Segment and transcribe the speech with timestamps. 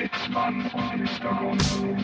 [0.00, 1.34] Sitzmann und Mr.
[1.38, 1.94] Gonzo.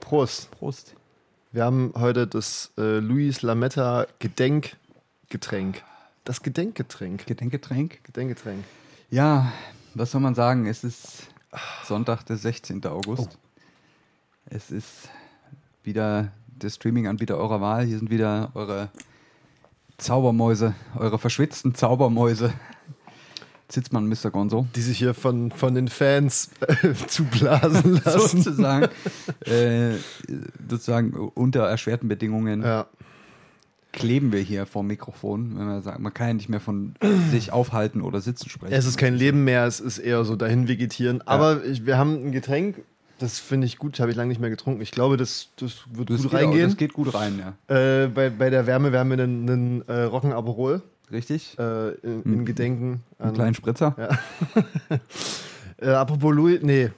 [0.00, 0.50] Prost.
[0.52, 0.94] Prost.
[1.52, 5.82] Wir haben heute das äh, Luis Lametta Gedenkgetränk.
[6.24, 7.26] Das Gedenkgetränk.
[7.26, 8.02] Gedenkgetränk.
[8.04, 8.64] Gedenkgetränk.
[9.10, 9.52] Ja,
[9.92, 10.64] was soll man sagen?
[10.64, 11.28] Es ist
[11.84, 12.84] Sonntag, der 16.
[12.86, 13.38] August.
[14.46, 15.08] Es ist
[15.82, 17.84] wieder der Streaming-Anbieter eurer Wahl.
[17.84, 18.90] Hier sind wieder eure
[19.96, 22.52] Zaubermäuse, eure verschwitzten Zaubermäuse.
[23.68, 24.30] Zitzmann, Mr.
[24.30, 24.66] Gonzo.
[24.74, 28.42] Die sich hier von, von den Fans äh, zublasen lassen.
[28.42, 28.88] Sozusagen,
[29.40, 29.96] äh,
[30.68, 32.86] sozusagen unter erschwerten Bedingungen Ja.
[33.98, 35.58] Kleben wir hier vor dem Mikrofon.
[35.58, 36.94] Wenn man, sagt, man kann ja nicht mehr von
[37.30, 38.72] sich aufhalten oder sitzen sprechen.
[38.72, 41.20] Es ist kein Leben mehr, es ist eher so dahin vegetieren.
[41.26, 42.76] Aber ich, wir haben ein Getränk,
[43.18, 44.80] das finde ich gut, habe ich lange nicht mehr getrunken.
[44.80, 46.68] Ich glaube, das, das wird das gut geht auch- reingehen.
[46.68, 47.38] Das geht gut rein,
[47.68, 47.74] ja.
[48.04, 51.58] Äh, bei, bei der Wärme werden wir einen, einen äh, Rocken Aperol Richtig?
[51.58, 53.94] äh, in, in Gedenken Einen kleinen Spritzer.
[55.80, 56.90] Äh, apropos Louis, nee.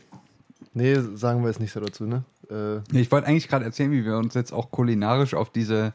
[0.72, 2.24] Nee, sagen wir jetzt nicht so dazu, ne?
[2.50, 5.92] Äh, Ich wollte eigentlich gerade erzählen, wie wir uns jetzt auch kulinarisch auf diese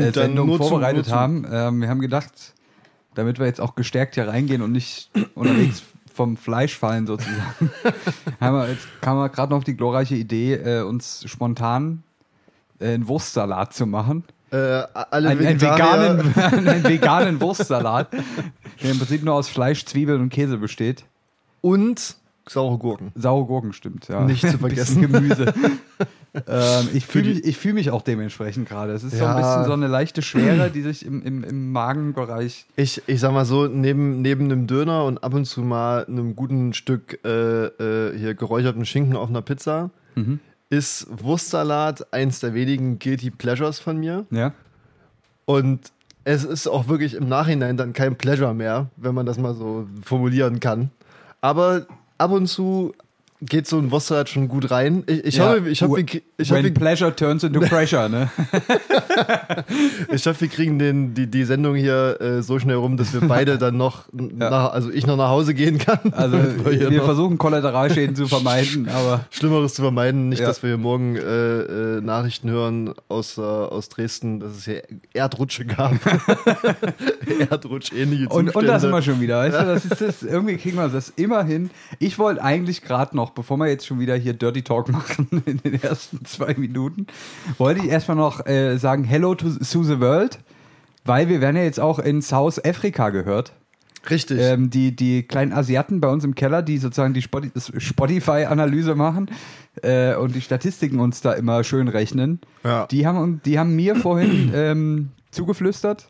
[0.00, 1.12] äh, Sendung vorbereitet nur zu.
[1.14, 1.46] haben.
[1.50, 2.32] Ähm, wir haben gedacht,
[3.14, 7.70] damit wir jetzt auch gestärkt hier reingehen und nicht unterwegs vom Fleisch fallen sozusagen,
[8.40, 12.02] haben wir jetzt kam wir gerade noch auf die glorreiche Idee, äh, uns spontan
[12.78, 14.24] äh, einen Wurstsalat zu machen.
[14.52, 18.12] äh, alle Ein, einen, veganen, einen veganen Wurstsalat,
[18.82, 21.04] der im Prinzip nur aus Fleisch, Zwiebeln und Käse besteht.
[21.60, 23.10] und saure Gurken.
[23.14, 24.20] Saure Gurken stimmt, ja.
[24.20, 25.00] Nicht zu vergessen.
[25.00, 25.52] Gemüse.
[26.48, 28.92] Ähm, ich fühle mich, ich fühl mich auch dementsprechend gerade.
[28.92, 29.34] Es ist so Ja.
[29.34, 32.66] ein bisschen so eine leichte Schwere, die sich im, im, im Magenbereich.
[32.76, 36.34] Ich, ich sag mal so, neben, neben einem Döner und ab und zu mal einem
[36.34, 40.38] guten Stück äh, äh, hier geräucherten Schinken auf einer Pizza Mhm.
[40.70, 44.26] ist Wurstsalat eins der wenigen Guilty Pleasures von mir.
[44.30, 44.52] Ja.
[45.44, 45.92] Und
[46.24, 49.86] es ist auch wirklich im Nachhinein dann kein Pleasure mehr, wenn man das mal so
[50.02, 50.90] formulieren kann.
[51.40, 52.94] Aber ab und zu
[53.46, 55.04] geht so ein Wurstsalat schon gut rein.
[55.06, 55.50] Ich, ich Ja.
[55.50, 58.30] hoffe, ich hoffe, wir, ich hoffe, When wir, pleasure turns into pressure, ne?
[60.12, 63.20] ich hoffe, wir kriegen den, die, die Sendung hier äh, so schnell rum, dass wir
[63.22, 65.98] beide dann noch, nach, also ich noch nach Hause gehen kann.
[66.14, 70.28] Also wir noch versuchen Kollateralschäden zu vermeiden, aber Schlimmeres zu vermeiden.
[70.28, 70.46] Nicht, Ja.
[70.46, 74.82] dass wir hier morgen äh, äh, Nachrichten hören aus, äh, aus Dresden, dass es hier
[75.12, 75.92] Erdrutsche gab.
[77.50, 78.58] Erdrutsch-ähnliche und, Zustände.
[78.58, 81.42] und das immer schon wieder, weißt du, das ist das, irgendwie kriegen wir das immer
[81.44, 81.70] hin.
[81.98, 85.58] Ich wollte eigentlich gerade noch, bevor wir jetzt schon wieder hier Dirty Talk machen in
[85.58, 87.06] den ersten zwei Minuten,
[87.58, 90.38] wollte ich erstmal noch äh, sagen Hello to, to the World,
[91.04, 93.52] weil wir werden ja jetzt auch in South Africa gehört.
[94.10, 94.38] Richtig.
[94.38, 99.30] Ähm, die, die kleinen Asiaten bei uns im Keller, die sozusagen die Spotify-Analyse machen
[99.82, 102.86] äh, und die Statistiken uns da immer schön rechnen, Ja.
[102.86, 106.08] die, haben, die haben mir vorhin ähm, zugeflüstert.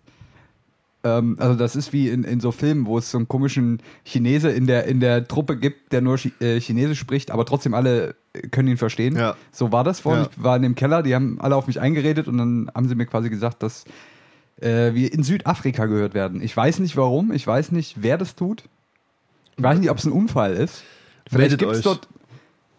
[1.05, 4.51] Ähm, also das ist wie in, in so Filmen, wo es so einen komischen Chinese
[4.51, 8.17] in der, in der Truppe gibt, der nur Chi äh, Chinesisch spricht, aber trotzdem alle
[8.51, 9.15] können ihn verstehen.
[9.15, 9.37] Ja.
[9.53, 10.25] So war das vorhin.
[10.25, 10.31] Ja.
[10.33, 12.95] Ich war in dem Keller, die haben alle auf mich eingeredet und dann haben sie
[12.95, 13.85] mir quasi gesagt, dass
[14.61, 16.43] äh, wir in Südafrika gehört werden.
[16.43, 18.65] Ich weiß nicht warum, ich weiß nicht, wer das tut.
[19.57, 20.83] Ich weiß nicht, ob es ein Unfall ist.
[21.31, 22.09] Vielleicht gibt es dort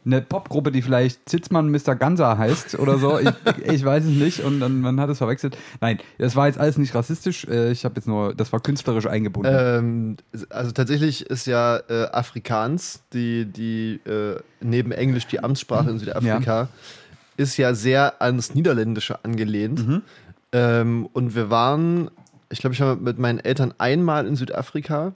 [0.05, 1.95] eine Popgruppe, die vielleicht Zitzmann Mr.
[1.95, 3.19] Gansa heißt oder so.
[3.19, 3.29] Ich,
[3.63, 5.57] ich weiß es nicht und dann man hat es verwechselt.
[5.81, 7.45] Nein, das war jetzt alles nicht rassistisch.
[7.45, 9.51] Äh, Ich habe jetzt nur, das war künstlerisch eingebunden.
[9.53, 10.17] Ähm,
[10.49, 16.69] also tatsächlich ist ja äh, Afrikaans, die, die äh, neben Englisch die Amtssprache in Südafrika,
[17.37, 19.87] ist ja sehr ans Niederländische angelehnt.
[19.87, 20.01] Mhm.
[20.51, 22.11] Ähm, und wir waren,
[22.49, 25.13] ich glaube, ich war mit meinen Eltern einmal in Südafrika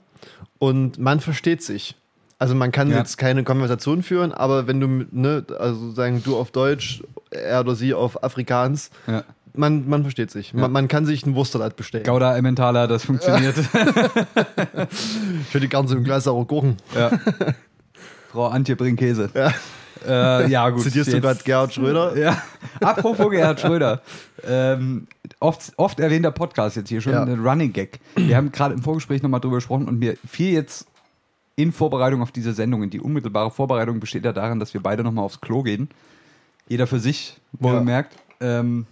[0.58, 1.94] und man versteht sich.
[2.40, 2.96] Also man kann Ja.
[2.98, 7.74] jetzt keine Konversation führen, aber wenn du, ne, also sagen du auf Deutsch, er oder
[7.74, 9.24] sie auf Afrikaans, ja.
[9.52, 10.52] man, man versteht sich.
[10.52, 10.60] Ja.
[10.60, 12.04] Man, man kann sich einen Wurstsalat bestellen.
[12.04, 13.56] Gouda Emmentaler, das funktioniert.
[13.58, 16.76] Ich hätte gerne so ein Glas Gurken.
[16.94, 17.10] ja.
[18.32, 19.28] Frau Antje Brinkkäse.
[19.34, 19.52] Ja.
[20.06, 20.82] Äh, ja, gut.
[20.82, 22.16] Zitierst du gerade Gerhard Schröder?
[22.20, 22.40] Ja,
[22.80, 24.00] apropos Gerhard Schröder.
[24.48, 25.06] Ähm,
[25.40, 27.22] oft, oft erwähnter Podcast jetzt hier schon, Ja.
[27.22, 28.00] ein Running Gag.
[28.16, 30.86] Wir haben gerade im Vorgespräch nochmal drüber gesprochen und mir fiel jetzt
[31.62, 35.24] in Vorbereitung auf diese Sendung, die unmittelbare Vorbereitung besteht ja darin, dass wir beide nochmal
[35.24, 35.88] aufs Klo gehen.
[36.68, 37.74] Jeder für sich, wo Ja.
[37.74, 38.16] man merkt.
[38.40, 38.86] Ähm,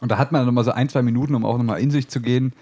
[0.00, 2.20] und da hat man nochmal so ein, zwei Minuten, um auch nochmal in sich zu
[2.20, 2.52] gehen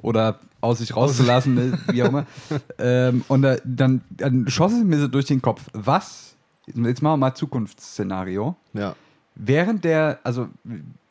[0.00, 2.26] oder aus sich rauszulassen, wie auch immer.
[2.78, 6.34] Ähm, und da, dann, dann schoss es mir so durch den Kopf, was,
[6.66, 8.94] jetzt machen wir mal Zukunftsszenario, Ja.
[9.34, 10.48] während der, also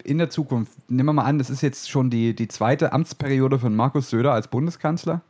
[0.04, 3.60] in der Zukunft, nehmen wir mal an, das ist jetzt schon die, die zweite Amtsperiode
[3.60, 5.22] von Markus Söder als Bundeskanzler.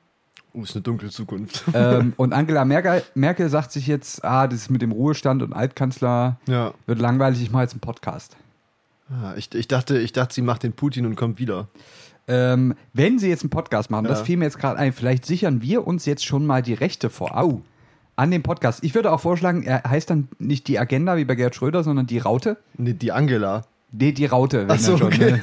[0.54, 1.64] Uh, ist eine dunkle Zukunft.
[1.74, 5.54] ähm, und Angela Merkel, Merkel sagt sich jetzt, ah, das ist mit dem Ruhestand und
[5.54, 6.74] Altkanzler ja.
[6.86, 8.36] wird langweilig, ich mache jetzt einen Podcast.
[9.10, 11.68] Ah, ich, ich, dachte, ich dachte, sie macht den Putin und kommt wieder.
[12.28, 14.12] Ähm, wenn sie jetzt einen Podcast machen, Ja.
[14.12, 17.10] das fiel mir jetzt gerade ein, vielleicht sichern wir uns jetzt schon mal die Rechte
[17.10, 17.62] vorab
[18.16, 18.84] an dem Podcast.
[18.84, 22.08] Ich würde auch vorschlagen, er heißt dann nicht die Agenda wie bei Gerd Schröder, sondern
[22.08, 22.58] die Raute.
[22.78, 23.64] Nee, die Angela.
[23.92, 25.08] Nee, die Raute, wenn Ach so, schon.
[25.08, 25.32] okay.
[25.34, 25.42] Ne?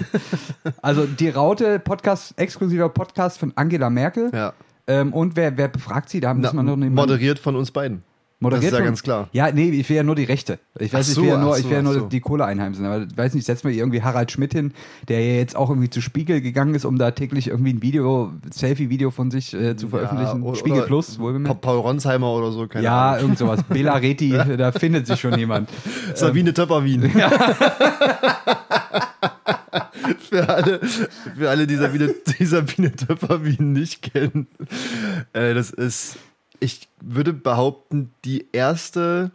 [0.81, 4.31] Also die Raute, Podcast, exklusiver Podcast von Angela Merkel.
[4.33, 4.55] Ja.
[4.89, 6.19] Ähm, und wer, wer befragt sie?
[6.21, 8.03] Da Na, muss man noch nicht moderiert von uns beiden.
[8.41, 9.29] das ist ja von- ganz klar.
[9.33, 10.59] Ja, nee, ich will ja nur die Rechte.
[10.79, 12.07] Ich weiß, so, ich will ja nur, ach ich will ja so, nur so.
[12.07, 12.87] die Kohle einheimsen.
[12.87, 14.73] Aber ich weiß nicht, setzen wir irgendwie Harald Schmidt hin,
[15.09, 18.33] der ja jetzt auch irgendwie zu Spiegel gegangen ist, um da täglich irgendwie ein Video,
[18.51, 20.43] Selfie-Video von sich äh, zu veröffentlichen.
[20.43, 21.61] oder- Spiegel Plus, wohlbemerkt.
[21.61, 23.23] Paul Ronsheimer oder so, keine Ja, Ahnung.
[23.23, 23.61] irgend sowas.
[23.69, 25.69] Bela Reti, da findet sich schon jemand.
[26.15, 27.11] Sabine Töpperwien.
[30.19, 30.81] für, alle,
[31.37, 34.47] für alle, die Sabine, die Sabine Töpperwien nicht kennen.
[35.33, 36.17] Äh, das ist,
[36.61, 39.31] ich würde behaupten, die erste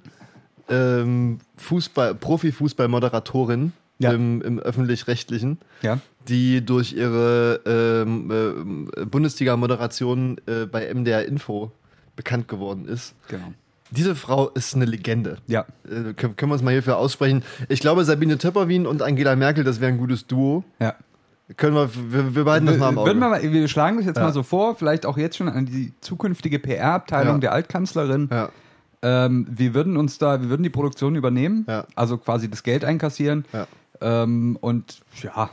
[0.70, 4.12] ähm, Fußball, Profifußball-Moderatorin Ja.
[4.12, 6.00] im, im öffentlich-rechtlichen, Ja.
[6.28, 11.72] die durch ihre ähm, ähm, Bundesliga-Moderation äh, bei MDR Info
[12.16, 13.14] bekannt geworden ist.
[13.28, 13.54] Genau.
[13.92, 15.38] Diese Frau ist eine Legende.
[15.48, 15.66] Ja.
[15.86, 17.44] Äh, können, können wir uns mal hierfür aussprechen.
[17.70, 20.64] Ich glaube, Sabine Töpperwien und Angela Merkel, das wäre ein gutes Duo.
[20.80, 20.96] Ja.
[21.58, 23.12] Können wir, wir, wir behalten das mal im Auge.
[23.12, 24.24] Wir, mal, wir schlagen das jetzt Ja.
[24.24, 27.40] mal so vor, vielleicht auch jetzt schon an die zukünftige PR-Abteilung Ja.
[27.40, 28.30] der Altkanzlerin.
[28.32, 28.50] ja,
[29.04, 31.86] Ähm, wir würden uns da, wir würden die Produktion übernehmen, Ja.
[31.96, 33.46] also quasi das Geld einkassieren.
[33.54, 33.68] ja.
[34.02, 35.50] Ähm, und ja,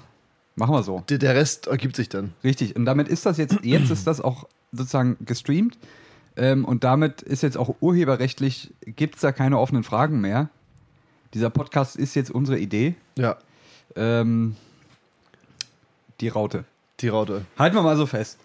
[0.56, 1.02] machen wir so.
[1.10, 2.32] Der, der Rest ergibt sich dann.
[2.42, 2.74] Richtig.
[2.76, 5.76] Und damit ist das jetzt, jetzt ist das auch sozusagen gestreamt.
[6.36, 10.48] Ähm, und damit ist jetzt auch urheberrechtlich, gibt es da keine offenen Fragen mehr.
[11.34, 12.94] Dieser Podcast ist jetzt unsere Idee.
[13.16, 13.36] Ja,
[13.96, 14.56] Ähm,
[16.20, 16.64] die Raute.
[17.00, 17.44] die Raute.
[17.58, 18.38] Halten wir mal so fest.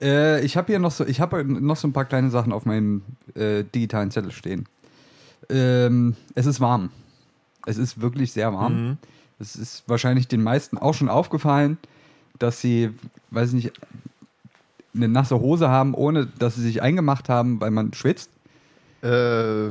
[0.00, 2.64] Äh, ich habe hier noch so, ich habe noch so ein paar kleine Sachen auf
[2.64, 3.02] meinem
[3.34, 4.66] äh, digitalen Zettel stehen.
[5.50, 6.90] Ähm, es ist warm.
[7.66, 8.88] Es ist wirklich sehr warm.
[8.90, 8.98] Mhm.
[9.40, 11.78] Es ist wahrscheinlich den meisten auch schon aufgefallen,
[12.38, 12.90] dass sie,
[13.30, 13.72] weiß ich nicht,
[14.98, 18.30] eine nasse Hose haben, ohne dass sie sich eingemacht haben, weil man schwitzt.
[19.02, 19.70] Äh,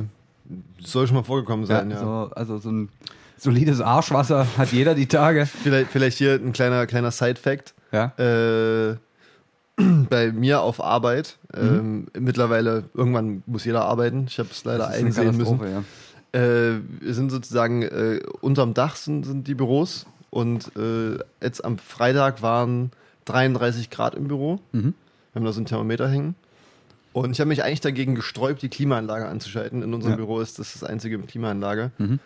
[0.80, 1.98] soll schon mal vorgekommen sein, ja.
[1.98, 2.88] So, also so ein
[3.36, 5.46] solides Arschwasser hat jeder die Tage.
[5.46, 7.74] Vielleicht, vielleicht hier ein kleiner, kleiner Side-Fact.
[7.92, 8.12] Ja.
[8.18, 8.96] Äh,
[10.10, 14.26] bei mir auf Arbeit, ähm, mittlerweile, irgendwann muss jeder arbeiten.
[14.28, 15.60] Ich habe es leider einsehen müssen.
[15.60, 16.40] Ja.
[16.40, 21.78] Äh, wir sind sozusagen äh, unterm Dach sind, sind die Büros und äh, jetzt am
[21.78, 22.90] Freitag waren
[23.26, 24.60] 33 Grad im Büro.
[24.72, 24.94] Mhm.
[25.38, 26.34] Wir haben da so ein Thermometer hängen.
[27.12, 29.82] Und ich habe mich eigentlich dagegen gesträubt, die Klimaanlage anzuschalten.
[29.82, 30.16] In unserem Ja.
[30.16, 31.92] Büro ist das das einzige mit Klimaanlage.
[31.98, 32.18] Mhm.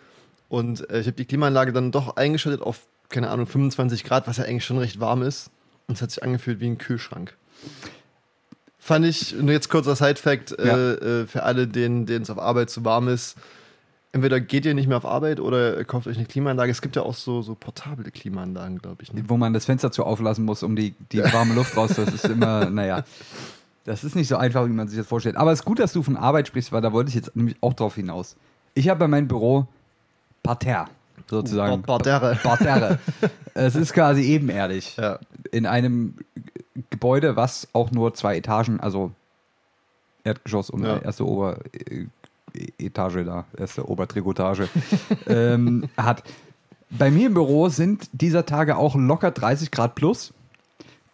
[0.49, 4.37] Und äh, ich habe die Klimaanlage dann doch eingeschaltet auf, keine Ahnung, 25 Grad, was
[4.37, 5.51] ja eigentlich schon recht warm ist.
[5.87, 7.35] Und es hat sich angefühlt wie ein Kühlschrank.
[8.79, 10.75] Fand ich, nur jetzt kurzer Side-Fact, Ja.
[10.75, 13.35] äh, äh, für alle, denen denen es auf Arbeit zu warm ist.
[14.13, 16.71] Entweder geht ihr nicht mehr auf Arbeit oder kauft euch eine Klimaanlage.
[16.71, 19.11] Es gibt ja auch so, so portable Klimaanlagen, glaube ich.
[19.11, 19.23] Ne?
[19.27, 21.93] wo man das Fenster zu auflassen muss, um die, die warme Luft raus.
[21.95, 23.03] Das ist immer, naja.
[23.85, 25.35] Das ist nicht so einfach, wie man sich das vorstellt.
[25.35, 27.57] Aber es ist gut, dass du von Arbeit sprichst, weil da wollte ich jetzt nämlich
[27.61, 28.35] auch drauf hinaus.
[28.75, 29.67] Ich habe bei meinem Büro
[30.43, 30.85] Parterre,
[31.29, 31.81] sozusagen.
[31.81, 32.37] Par- Parterre.
[32.43, 32.99] Parterre.
[33.55, 34.95] es ist quasi ebenerdig.
[34.97, 35.19] Ja.
[35.51, 36.15] In einem
[36.91, 39.11] Gebäude, was auch nur zwei Etagen, also
[40.23, 40.99] Erdgeschoss und Ja.
[40.99, 42.05] erste Ober äh,
[42.77, 44.67] Etage da, erste Obertrigotage,
[45.27, 46.23] ähm, hat.
[46.89, 50.33] Bei mir im Büro sind dieser Tage auch locker 30 Grad plus.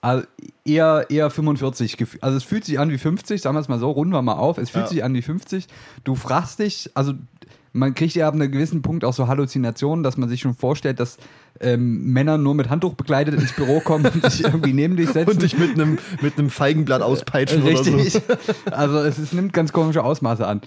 [0.02, 0.26] Also
[0.66, 1.96] eher, eher 45.
[1.96, 4.22] gef- Also es fühlt sich an wie 50, sagen wir es mal so, runden wir
[4.22, 4.58] mal auf.
[4.58, 4.90] Es fühlt Ja.
[4.90, 5.68] sich an wie 50.
[6.04, 7.14] Du fragst dich, also
[7.72, 11.00] man kriegt ja ab einem gewissen Punkt auch so Halluzinationen, dass man sich schon vorstellt,
[11.00, 11.18] dass
[11.62, 15.30] ähm, Männer nur mit Handtuch bekleidet ins Büro kommen und sich irgendwie neben dich setzen.
[15.34, 17.96] Und dich mit einem mit einem Feigenblatt auspeitschen oder so.
[17.96, 18.22] Richtig.
[18.72, 20.62] Also es, es nimmt ganz komische Ausmaße an.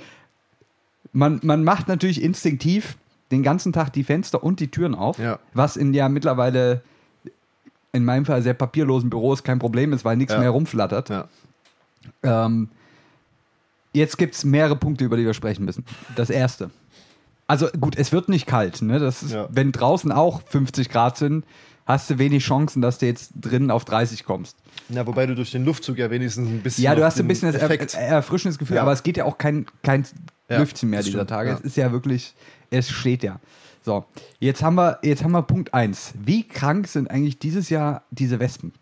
[1.12, 2.96] Man, man macht natürlich instinktiv
[3.30, 5.38] den ganzen Tag die Fenster und die Türen auf, Ja.
[5.54, 6.82] was in ja mittlerweile
[7.92, 10.40] in meinem Fall sehr papierlosen Büros kein Problem ist, weil nichts Ja.
[10.40, 11.10] mehr rumflattert.
[11.10, 11.28] Ja.
[12.22, 12.68] Ähm,
[13.92, 15.84] jetzt gibt es mehrere Punkte, über die wir sprechen müssen.
[16.16, 16.70] Das erste.
[17.46, 18.80] Also gut, es wird nicht kalt.
[18.80, 18.98] Ne?
[18.98, 19.36] Das ist.
[19.50, 21.44] Wenn draußen auch 50 Grad sind,
[21.86, 24.56] hast du wenig Chancen, dass du jetzt drinnen auf 30 kommst.
[24.88, 26.84] ja, wobei du durch den Luftzug ja wenigstens ein bisschen.
[26.84, 27.94] Ja, du hast ein bisschen das Effekt.
[27.94, 28.82] er- erfrischendes Gefühl, Ja.
[28.82, 30.06] aber es geht ja auch kein, kein
[30.48, 31.48] Ja, Lüftchen mehr dieser stimmt, Tage.
[31.50, 31.54] ja.
[31.56, 32.34] Es ist ja wirklich,
[32.70, 33.40] es steht ja.
[33.84, 34.04] So,
[34.38, 36.12] jetzt haben wir, jetzt haben wir Punkt 1.
[36.24, 38.72] Wie krank sind eigentlich dieses Jahr diese Wespen?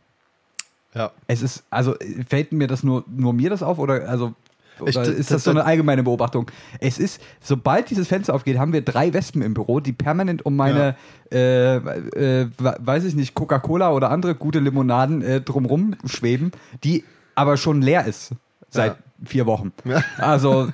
[0.94, 1.12] Ja.
[1.26, 1.94] Es ist, also
[2.28, 4.34] fällt mir das nur, nur mir das auf oder also
[4.82, 6.50] oder das- ist das so eine allgemeine Beobachtung?
[6.80, 10.56] Es ist, sobald dieses Fenster aufgeht, haben wir drei Wespen im Büro, die permanent um
[10.56, 10.96] meine,
[11.32, 16.52] äh, äh, we- weiß ich nicht, Coca-Cola oder andere gute Limonaden äh, drumrum schweben,
[16.84, 18.30] die aber schon leer ist.
[18.72, 19.72] seit vier Wochen.
[20.18, 20.68] Also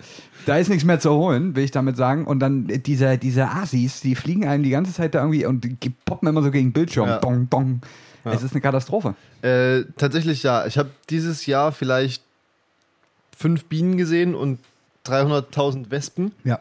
[0.45, 2.27] da ist nichts mehr zu holen, will ich damit sagen.
[2.27, 5.91] Und dann diese, diese Asis, die fliegen einem die ganze Zeit da irgendwie und die
[6.05, 7.09] poppen immer so gegen den Bildschirm.
[7.09, 7.19] Ja.
[7.19, 7.81] Dong, dong.
[8.25, 9.15] Es ist eine Katastrophe.
[9.41, 10.67] Äh, tatsächlich ja.
[10.67, 12.23] Ich habe dieses Jahr vielleicht
[13.37, 14.59] fünf Bienen gesehen und
[15.07, 16.33] 300.000 Wespen.
[16.45, 16.59] Ja.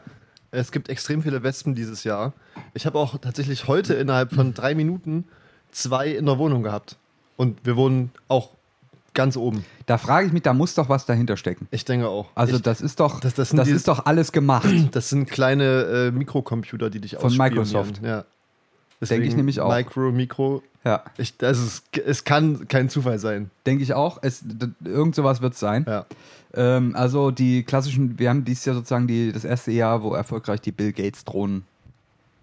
[0.51, 2.33] Es gibt extrem viele Wespen dieses Jahr.
[2.73, 5.25] Ich habe auch tatsächlich heute innerhalb von drei Minuten
[5.71, 6.95] zwei in der Wohnung gehabt.
[7.37, 8.51] Und wir wohnen auch
[9.13, 9.65] ganz oben.
[9.87, 11.67] Da frage ich mich, da muss doch was dahinter stecken.
[11.71, 12.27] Ich denke auch.
[12.35, 14.67] Also ich, das ist doch, Das- das, das sind die- ist doch alles gemacht.
[14.91, 17.35] das sind kleine äh, Mikrocomputer, die dich Von.
[17.35, 18.01] Microsoft.
[18.03, 18.25] Ja.
[19.09, 19.73] Denke ich nämlich auch.
[19.73, 20.63] Micro, Mikro.
[20.83, 23.49] Ja, Ich, also es, es kann kein Zufall sein.
[23.65, 24.19] denke ich auch.
[24.21, 24.43] Es,
[24.83, 25.83] irgend sowas wird es sein.
[25.87, 26.05] Ja.
[26.53, 30.61] Ähm, also die klassischen, wir haben dieses Jahr sozusagen die, das erste Jahr, wo erfolgreich
[30.61, 31.63] die Bill Gates Drohnen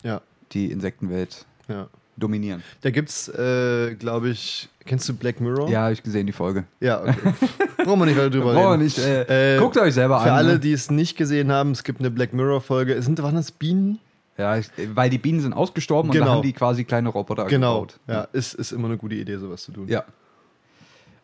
[0.02, 0.20] Ja.
[0.52, 1.86] die Insektenwelt ja.
[2.16, 2.62] dominieren.
[2.80, 5.70] Da gibt's, äh, glaube ich, kennst du Black Mirror?
[5.70, 6.64] Ja, habe ich gesehen, die Folge.
[6.80, 7.14] Ja, okay.
[7.84, 8.82] Brauchen wir nicht weiter drüber Brauchen wir reden.
[8.82, 8.98] nicht.
[8.98, 10.38] Äh, Äh, guckt euch selber Für an.
[10.38, 10.58] alle, ne?
[10.58, 13.00] die es nicht gesehen haben, es gibt eine Black Mirror-Folge.
[13.02, 14.00] Sind, waren das Bienen?
[14.38, 14.58] Ja,
[14.94, 16.26] weil die Bienen sind ausgestorben und Genau.
[16.26, 17.82] da haben die quasi kleine Roboter Genau.
[17.82, 18.00] gebaut.
[18.08, 19.88] Ja, ist, ist immer eine gute Idee, sowas zu tun.
[19.88, 20.04] Ja.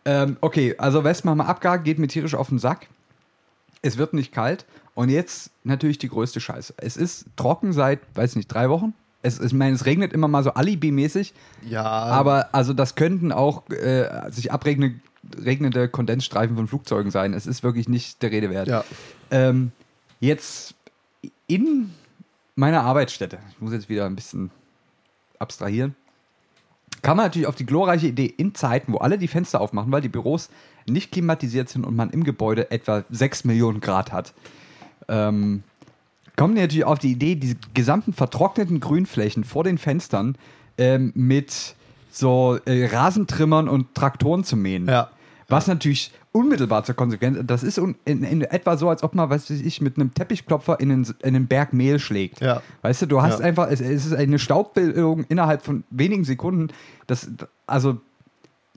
[0.04, 2.86] Ähm, okay, also Wespen haben wir abgehakt, geht mir tierisch auf den Sack.
[3.82, 4.64] Es wird nicht kalt.
[4.94, 6.74] Und jetzt natürlich die größte Scheiße.
[6.78, 8.94] Es ist trocken seit, weiß nicht, drei Wochen.
[9.22, 11.34] Es, ich meine, es regnet immer mal so alibi-mäßig.
[11.68, 14.98] Ja, Aber also das könnten auch äh, sich abregnende
[15.44, 17.34] regnende Kondensstreifen von Flugzeugen sein.
[17.34, 18.68] Es ist wirklich nicht der Rede wert.
[18.68, 18.84] ja.
[19.30, 19.72] Ähm,
[20.20, 20.74] jetzt
[21.48, 21.90] in
[22.58, 24.50] meiner Arbeitsstätte, ich muss jetzt wieder ein bisschen
[25.38, 25.94] abstrahieren,
[27.02, 30.00] kam man natürlich auf die glorreiche Idee in Zeiten, wo alle die Fenster aufmachen, weil
[30.00, 30.50] die Büros
[30.86, 34.34] nicht klimatisiert sind und man im Gebäude etwa 6 Millionen Grad hat.
[35.06, 35.62] Ähm,
[36.36, 40.36] kommen die natürlich auf die Idee, diese gesamten vertrockneten Grünflächen vor den Fenstern
[40.78, 41.76] ähm, mit
[42.10, 44.88] so äh, Rasentrimmern und Traktoren zu mähen.
[44.88, 45.10] Ja.
[45.50, 49.48] Was natürlich unmittelbar zur Konsequenz, das ist in, in etwa so, als ob man, weiß
[49.48, 52.40] ich, mit einem Teppichklopfer in einen, in einen Berg Mehl schlägt.
[52.42, 52.62] Ja.
[52.82, 53.46] Weißt du, du hast Ja.
[53.46, 56.68] einfach, es, es ist eine Staubbildung innerhalb von wenigen Sekunden.
[57.06, 57.30] Das,
[57.66, 57.98] also,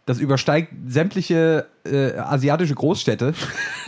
[0.05, 3.33] das übersteigt sämtliche äh, asiatische Großstädte,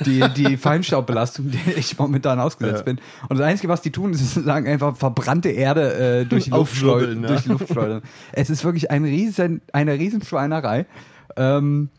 [0.05, 2.83] die, die Feinstaubbelastung, der ich momentan ausgesetzt Ja.
[2.83, 2.99] bin.
[3.29, 6.75] Und das Einzige, was die tun, ist sozusagen einfach verbrannte Erde äh, durch, die Luft
[6.75, 7.27] schleu- Aufwirbeln, ja.
[7.29, 8.01] durch die Luft schleudern.
[8.33, 10.85] Es ist wirklich ein riesen, eine Riesenschweinerei.
[11.37, 11.89] Ähm,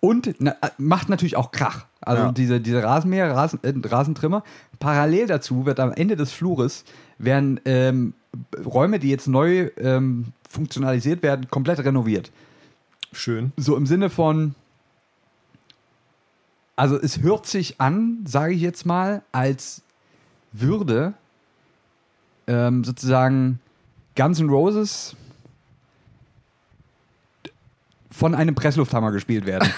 [0.00, 1.86] und na, äh, macht natürlich auch Krach.
[2.00, 2.32] Also Ja.
[2.32, 4.44] diese, diese Rasenmäher, Rasen, äh, Rasentrimmer.
[4.78, 6.84] Parallel dazu wird am Ende des Flures
[7.18, 8.14] werden ähm,
[8.64, 12.30] Räume, die jetzt neu ähm, funktionalisiert werden, komplett renoviert.
[13.12, 13.52] Schön.
[13.56, 14.54] So im Sinne von,
[16.76, 19.82] also es hört sich an, sage ich jetzt mal, als
[20.52, 21.14] würde
[22.46, 23.58] ähm, sozusagen
[24.16, 25.16] Guns N' Roses
[28.18, 29.68] von einem Presslufthammer gespielt werden.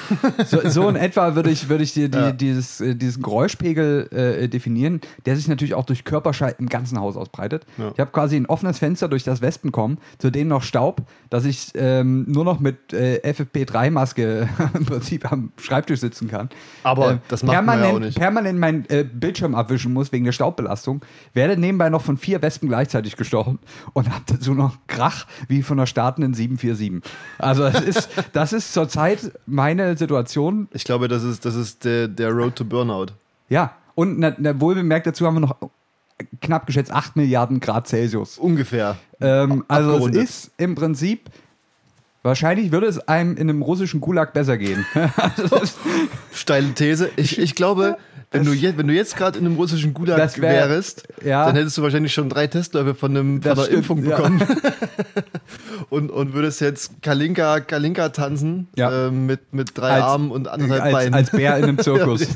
[0.47, 2.33] so, so in etwa würde ich, würde ich dir die, Ja.
[2.33, 4.09] dieses, äh, diesen Geräuschpegel
[4.43, 7.67] äh, definieren, der sich natürlich auch durch Körperschall im ganzen Haus ausbreitet.
[7.77, 7.91] Ja.
[7.93, 11.45] Ich habe quasi ein offenes Fenster, durch das Wespen kommen, zu denen noch Staub, dass
[11.45, 16.49] ich ähm, nur noch mit äh, FFP3-Maske im Prinzip am Schreibtisch sitzen kann.
[16.83, 18.19] Aber Ähm, das macht man ja permanent, auch nicht.
[18.19, 21.05] permanent mein äh, Bildschirm abwischen muss wegen der Staubbelastung,
[21.35, 23.59] werde nebenbei noch von vier Wespen gleichzeitig gestochen
[23.93, 27.03] und habe dazu noch Krach wie von der startenden 747.
[27.39, 30.69] Also das ist, das ist zurzeit meine Situation.
[30.73, 33.07] Ich glaube, das ist, das ist der, der Road to Burnout.
[33.49, 35.57] Ja, und na, na, wohlbemerkt dazu haben wir noch
[36.41, 38.39] knapp geschätzt 8 Milliarden Grad Celsius.
[38.39, 38.97] Ungefähr.
[39.21, 41.31] Ähm, also es ist im Prinzip,
[42.23, 44.85] wahrscheinlich würde es einem in einem russischen Gulag besser gehen.
[45.17, 45.61] Also
[46.33, 47.11] Steile These.
[47.17, 47.97] Ich, ich glaube,
[48.33, 51.47] wenn du, je, wenn du jetzt gerade in einem russischen Gulag wär- wärst, ja.
[51.47, 54.17] dann hättest du wahrscheinlich schon drei Testläufe von, einem, von einer stimmt, Impfung ja.
[54.17, 54.41] bekommen.
[55.91, 59.09] und, und würdest jetzt Kalinka, Kalinka tanzen Ja.
[59.09, 61.15] ähm, mit, mit drei Als- Armen und anderthalb als, Beinen.
[61.15, 62.27] als Bär in einem Zirkus.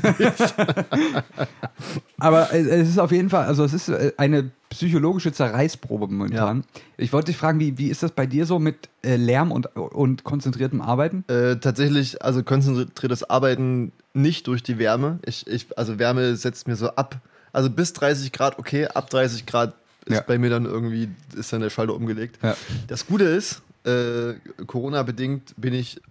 [2.17, 6.63] Aber äh, es ist auf jeden Fall, also es ist äh, eine psychologische Zerreißprobe momentan.
[6.97, 9.67] Ich wollte dich fragen, wie, wie ist das bei dir so mit äh, Lärm und,
[9.75, 11.23] und konzentriertem Arbeiten?
[11.27, 15.19] Äh, tatsächlich, also konzentriertes Arbeiten nicht durch die Wärme.
[15.25, 17.17] Ich, ich, also Wärme setzt mir so ab.
[17.53, 19.73] Also bis 30 Grad, okay, ab 30 Grad
[20.05, 20.21] ist Ja.
[20.21, 22.37] bei mir dann irgendwie, ist dann der Schalter umgelegt.
[22.43, 22.55] Ja.
[22.87, 24.33] Das Gute ist, äh,
[24.67, 26.01] Corona-bedingt bin ich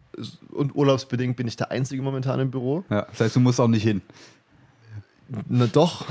[0.50, 2.84] und urlaubsbedingt bin ich der Einzige momentan im Büro.
[2.88, 4.00] Ja, das heißt, du musst auch nicht hin.
[5.48, 6.04] Na doch,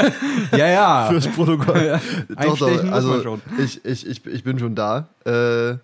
[0.52, 1.06] Ja, ja.
[1.10, 1.84] fürs Protokoll.
[1.86, 2.00] Ja.
[2.44, 2.92] doch, doch.
[2.92, 3.38] Also.
[3.58, 5.08] Ich, ich, ich, ich bin schon da.
[5.24, 5.76] Äh,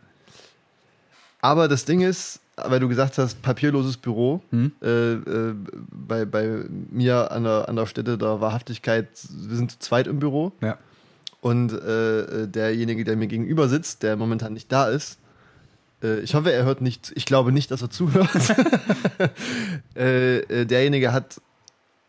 [1.40, 4.72] aber das Ding ist, weil du gesagt hast, papierloses Büro, Hm?
[4.82, 5.54] äh, äh,
[5.90, 10.18] bei, bei mir an der, an der Stätte der Wahrhaftigkeit, wir sind zu zweit im
[10.18, 10.76] Büro Ja.
[11.40, 15.18] und äh, derjenige, der mir gegenüber sitzt, der momentan nicht da ist,
[16.02, 18.28] äh, ich hoffe, er hört nicht, ich glaube nicht, dass er zuhört.
[19.96, 21.40] äh, äh, derjenige hat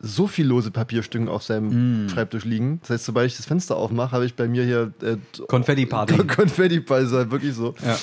[0.05, 2.10] so viel lose Papierstücken auf seinem Mm.
[2.10, 2.79] Schreibtisch liegen.
[2.81, 5.15] Das heißt, sobald ich das Fenster aufmache, habe ich bei mir hier äh,
[5.48, 6.17] Konfetti-Party.
[6.27, 7.74] Konfetti-Ball, ist halt wirklich so.
[7.86, 7.98] Ja.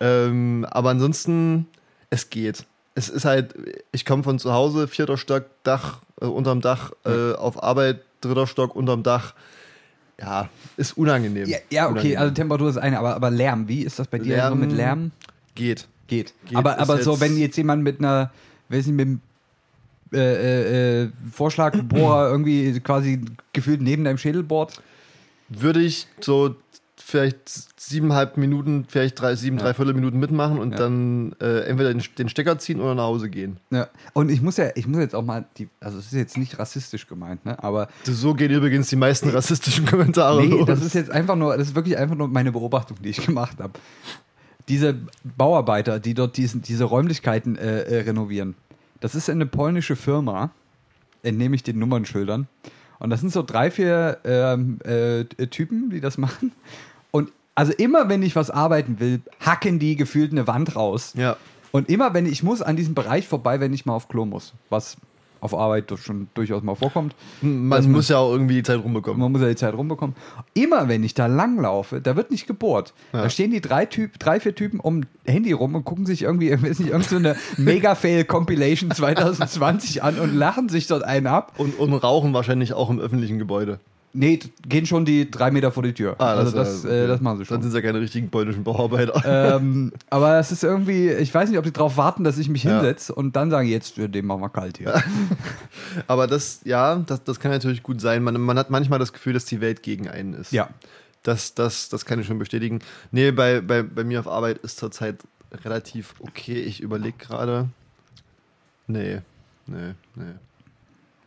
[0.00, 1.66] Ähm, aber ansonsten,
[2.08, 2.64] es geht.
[2.94, 3.54] Es ist halt,
[3.92, 8.46] ich komme von zu Hause, vierter Stock, Dach, äh, unterm Dach, äh, auf Arbeit, dritter
[8.46, 9.34] Stock, unterm Dach.
[10.18, 11.48] Ja, ist unangenehm.
[11.48, 12.18] Ja, ja, okay, Unangenehm.
[12.18, 14.72] also Temperatur ist eine, aber, aber Lärm, wie ist das bei dir so Lärm- mit
[14.72, 15.10] Lärm?
[15.54, 15.86] geht.
[16.06, 16.32] Geht.
[16.46, 18.30] Geht, aber aber so, wenn jetzt jemand mit einer,
[18.68, 19.20] weiß nicht, mit einem
[20.12, 23.20] äh, äh, äh, Vorschlagbohrer irgendwie quasi
[23.52, 24.80] gefühlt neben deinem Schädel bohrt,
[25.48, 26.54] Würde ich so
[26.96, 29.64] vielleicht siebeneinhalb Minuten, vielleicht drei, sieben, Ja.
[29.64, 30.78] dreiviertel Minuten mitmachen und Ja.
[30.78, 33.58] dann äh, entweder den, den Stecker ziehen oder nach Hause gehen.
[33.70, 33.88] Ja.
[34.14, 36.58] Und ich muss ja, ich muss jetzt auch mal, die, also es ist jetzt nicht
[36.58, 37.62] rassistisch gemeint, ne?
[37.62, 40.66] Aber So gehen übrigens die meisten rassistischen Kommentare nee, los.
[40.66, 43.58] das ist jetzt einfach nur, das ist wirklich einfach nur meine Beobachtung, die ich gemacht
[43.60, 43.72] habe.
[44.68, 44.94] Diese
[45.36, 48.54] Bauarbeiter, die dort diesen, diese Räumlichkeiten äh, äh, renovieren,
[49.02, 50.50] das ist eine polnische Firma,
[51.22, 52.46] entnehme ich den Nummernschildern.
[53.00, 56.52] Und das sind so drei, vier ähm, äh, Typen, die das machen.
[57.10, 61.12] Und also immer, wenn ich was arbeiten will, hacken die gefühlt eine Wand raus.
[61.16, 61.36] ja.
[61.72, 64.52] Und immer, wenn ich muss an diesem Bereich vorbei, wenn ich mal auf Klo muss,
[64.68, 64.98] was
[65.42, 67.14] auf Arbeit doch schon durchaus mal vorkommt.
[67.42, 69.20] Man man- muss ja auch irgendwie die Zeit rumbekommen.
[69.20, 70.14] Man muss ja die Zeit rumbekommen.
[70.54, 72.94] Immer wenn ich da langlaufe, da wird nicht gebohrt.
[73.12, 73.22] Ja.
[73.22, 76.52] Da stehen die drei, typ, drei, vier Typen um Handy rum und gucken sich irgendwie,
[76.62, 81.52] weiß nicht, irgendeine Mega-Fail-Compilation 2020 an und lachen sich dort einen ab.
[81.58, 83.80] Und, und rauchen wahrscheinlich auch im öffentlichen Gebäude.
[84.14, 86.20] Nee, gehen schon die drei Meter vor die Tür.
[86.20, 87.06] also das, ist ja- äh, okay.
[87.08, 87.62] das machen sie Dann schon.
[87.62, 89.56] sind es ja keine richtigen polnischen Bauarbeiter.
[89.56, 92.64] ähm, aber es ist irgendwie, ich weiß nicht, ob die darauf warten, dass ich mich
[92.64, 92.72] Ja.
[92.72, 95.02] hinsetze und dann sagen, jetzt, für den machen wir kalt hier.
[96.06, 98.22] Aber das, ja, das, das kann natürlich gut sein.
[98.22, 100.52] Man, man hat manchmal das Gefühl, dass die Welt gegen einen ist.
[100.52, 100.68] ja.
[101.24, 102.80] Das, das, das kann ich schon bestätigen.
[103.12, 105.18] Nee, bei, bei, bei mir auf Arbeit ist zurzeit
[105.64, 106.60] relativ okay.
[106.60, 107.68] Ich überlege gerade.
[108.88, 109.20] Nee,
[109.68, 110.24] nee, nee.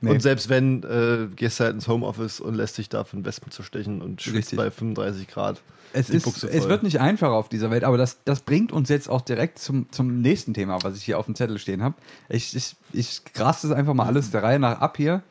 [0.01, 0.11] Nee.
[0.11, 3.51] Und selbst wenn, äh, gehst du halt ins Homeoffice und lässt dich da von Wespen
[3.51, 5.61] zerstechen und schwitzt bei 35 Grad.
[5.93, 9.09] Es, ist, es wird nicht einfacher auf dieser Welt, aber das, das bringt uns jetzt
[9.09, 11.95] auch direkt zum, zum nächsten Thema, was ich hier auf dem Zettel stehen habe.
[12.27, 15.23] Ich, ich, ich graste es einfach mal alles der Reihe nach ab hier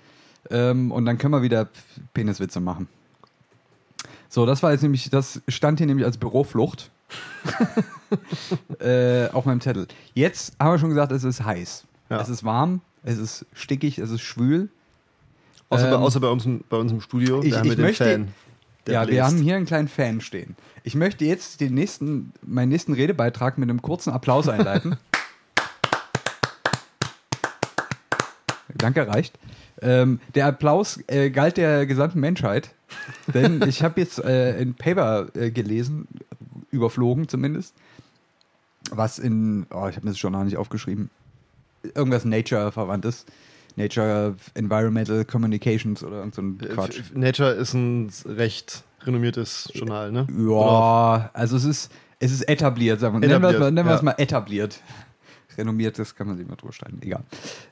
[0.51, 1.69] ähm, und dann können wir wieder
[2.15, 2.89] Peniswitze machen.
[4.31, 6.91] So, das war jetzt nämlich, das stand hier nämlich als Büroflucht
[8.81, 9.87] äh, auf meinem Zettel.
[10.15, 11.85] Jetzt haben wir schon gesagt, es ist heiß.
[12.11, 12.21] Ja.
[12.21, 14.69] Es ist warm, es ist stickig, es ist schwül.
[15.69, 17.77] Außer, bei, Ähm, außer bei, uns, im- bei uns im Studio, ich- da haben wir
[17.77, 18.29] den möchte- Fan.
[18.89, 19.23] ja, wir bläst.
[19.23, 20.57] haben hier einen kleinen Fan stehen.
[20.83, 24.97] Ich möchte jetzt den nächsten, meinen nächsten Redebeitrag mit einem kurzen Applaus einleiten.
[28.77, 29.39] Danke, reicht.
[29.81, 32.75] Ähm, der Applaus äh, galt der gesamten Menschheit,
[33.33, 36.07] denn ich habe jetzt äh, ein Paper äh, gelesen,
[36.71, 37.75] überflogen zumindest,
[38.91, 41.11] was in, oh, ich habe mir das schon noch nicht aufgeschrieben,
[41.95, 43.31] irgendwas Nature verwandt ist.
[43.77, 47.01] Nature Environmental Communications oder irgend so ein Äh, Quatsch.
[47.13, 50.27] Nature ist ein recht renommiertes Journal, ne?
[50.39, 53.21] Ja, also es ist, es ist etabliert, sagen wir.
[53.29, 54.05] Nennen wir es mal, Etabliert, nennen wir es ja.
[54.05, 54.81] mal etabliert.
[55.59, 56.99] Renommiert, das kann man sich mal drüber streiten.
[57.03, 57.23] Egal.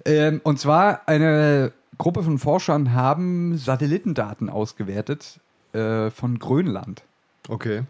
[0.04, 5.40] Ähm, und zwar eine Gruppe von Forschern haben Satellitendaten ausgewertet
[5.72, 7.02] äh, von Grönland
[7.48, 7.82] Okay.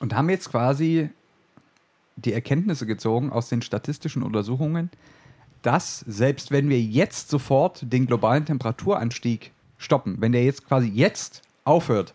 [0.00, 1.10] und haben jetzt quasi
[2.16, 4.90] die Erkenntnisse gezogen aus den statistischen Untersuchungen,
[5.64, 11.42] dass selbst wenn wir jetzt sofort den globalen Temperaturanstieg stoppen, wenn der jetzt quasi jetzt
[11.64, 12.14] aufhört,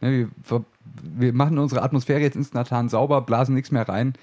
[0.00, 0.64] ne, wir,
[1.02, 4.14] wir machen unsere Atmosphäre jetzt instantan sauber, blasen nichts mehr rein,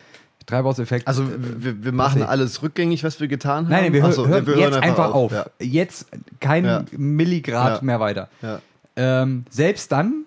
[0.46, 1.08] Treibhauseffekt.
[1.08, 2.26] Also äh, wir, wir machen nee.
[2.26, 3.70] alles rückgängig, was wir getan haben.
[3.70, 5.32] Nein, nein, wir, Ach so, hören wir jetzt einfach auf.
[5.32, 5.46] Ja.
[5.60, 6.08] Jetzt
[6.40, 6.86] kein Ja.
[6.98, 7.84] Milligrad Ja.
[7.84, 8.30] mehr weiter.
[8.96, 10.26] Ähm, selbst dann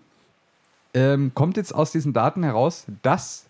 [0.95, 3.47] ähm, kommt jetzt aus diesen Daten heraus, dass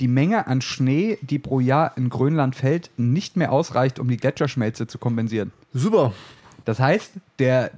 [0.00, 4.16] die Menge an Schnee, die pro Jahr in Grönland fällt, nicht mehr ausreicht, um die
[4.16, 5.52] Gletscherschmelze zu kompensieren.
[5.72, 6.12] Super.
[6.64, 7.70] Das heißt, der,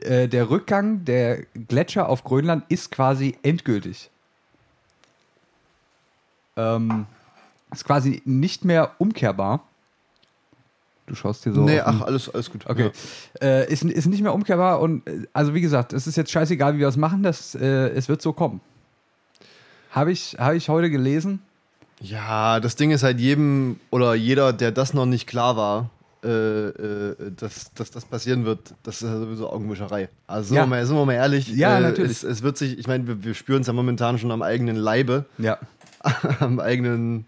[0.00, 4.10] äh, der Rückgang der Gletscher auf Grönland ist quasi endgültig.
[6.56, 7.06] Ähm,
[7.72, 9.64] ist quasi nicht mehr umkehrbar.
[11.06, 11.64] Du schaust hier so.
[11.64, 12.66] nee, ach, alles, alles gut.
[12.66, 12.92] Okay.
[13.40, 16.74] Äh, ist, ist nicht mehr umkehrbar und äh, also wie gesagt, es ist jetzt scheißegal,
[16.74, 18.60] wie wir das machen, das, äh, es wird so kommen.
[19.90, 21.42] Habe ich, hab ich heute gelesen.
[22.00, 25.90] Ja, das Ding ist halt jedem oder jeder, der das noch nicht klar war,
[26.24, 30.08] äh, äh, dass, dass das passieren wird, das ist ja sowieso Augenwischerei.
[30.26, 30.62] Also sind, Ja.
[30.62, 31.48] wir, mal, sind wir mal ehrlich.
[31.48, 32.10] Ja, äh, natürlich.
[32.12, 34.76] Es, es wird sich, ich meine, wir, wir spüren es ja momentan schon am eigenen
[34.76, 35.58] Leibe, Ja.
[36.40, 37.26] am eigenen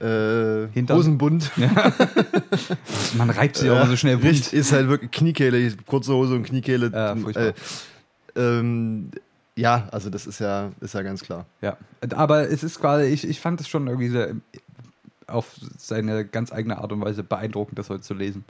[0.00, 0.96] äh, Hintern.
[0.98, 1.50] Hosenbund.
[3.16, 4.52] Man reibt sich auch immer so schnell wund.
[4.52, 6.90] ist halt wirklich Kniekehle, kurze Hose und Kniekehle.
[6.92, 7.48] Ja, furchtbar.
[7.48, 7.52] äh,
[8.36, 9.10] ähm,
[9.56, 11.46] Ja, also das ist ja, ist ja ganz klar.
[11.62, 11.76] Ja.
[12.14, 14.34] Aber es ist quasi, ich, ich fand es schon irgendwie sehr,
[15.26, 18.44] auf seine ganz eigene Art und Weise beeindruckend, das heute zu lesen.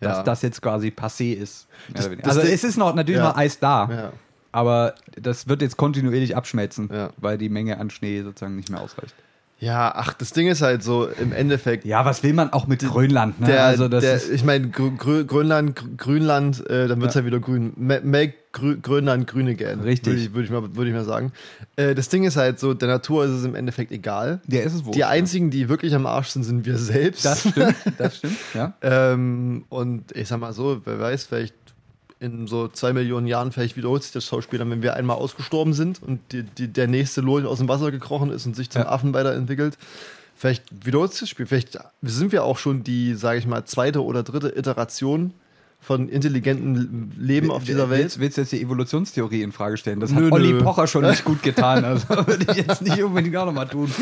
[0.00, 0.22] Dass Ja.
[0.22, 1.66] das jetzt quasi passé ist.
[1.92, 3.28] Das- das also Ding- es ist noch natürlich Ja.
[3.30, 4.12] noch Eis da, Ja.
[4.52, 9.14] aber das wird jetzt kontinuierlich abschmelzen, weil die Menge an Schnee sozusagen nicht mehr ausreicht.
[9.60, 12.80] Ja, ach, das Ding ist halt so, im Endeffekt, Ja, was will man auch mit
[12.80, 13.40] Grönland?
[13.40, 13.46] Ne?
[13.46, 17.10] der, also das der, ist, ich meine, Grö Grö Grönland, Gr- Grünland, äh, dann wird
[17.10, 17.20] es Ja.
[17.22, 17.26] ja.
[17.28, 17.72] wieder grün.
[17.76, 19.80] Ma- Make Grü Grönland grün again.
[19.80, 20.14] Richtig.
[20.14, 21.32] Würde ich, würde ich, mal, würde ich mal sagen.
[21.76, 24.40] Äh, das Ding ist halt so, der Natur ist es im Endeffekt egal.
[24.46, 24.92] der ist es wohl.
[24.94, 27.24] Die einzigen, die wirklich am Arsch sind, sind wir selbst.
[27.24, 28.72] Das stimmt, das stimmt, ja.
[28.80, 31.54] Ähm, und ich sag mal so, wer weiß, vielleicht
[32.20, 35.74] in so zwei Millionen Jahren, vielleicht wiederholt sich das Schauspiel dann, wenn wir einmal ausgestorben
[35.74, 38.82] sind und die, die, der nächste Lolch aus dem Wasser gekrochen ist und sich zum
[38.82, 38.88] Ja.
[38.88, 39.76] Affen weiterentwickelt.
[40.36, 41.46] Vielleicht wiederholt sich das Spiel.
[41.46, 45.32] Vielleicht sind wir auch schon die, sage ich mal, zweite oder dritte Iteration
[45.84, 48.04] von intelligentem Leben auf dieser Welt.
[48.04, 50.00] Willst, willst du jetzt die Evolutionstheorie in Frage stellen?
[50.00, 50.62] Das Nö, hat Olli nö.
[50.62, 51.84] Pocher schon nicht gut getan.
[51.84, 53.92] Also würde ich jetzt nicht unbedingt auch nochmal tun.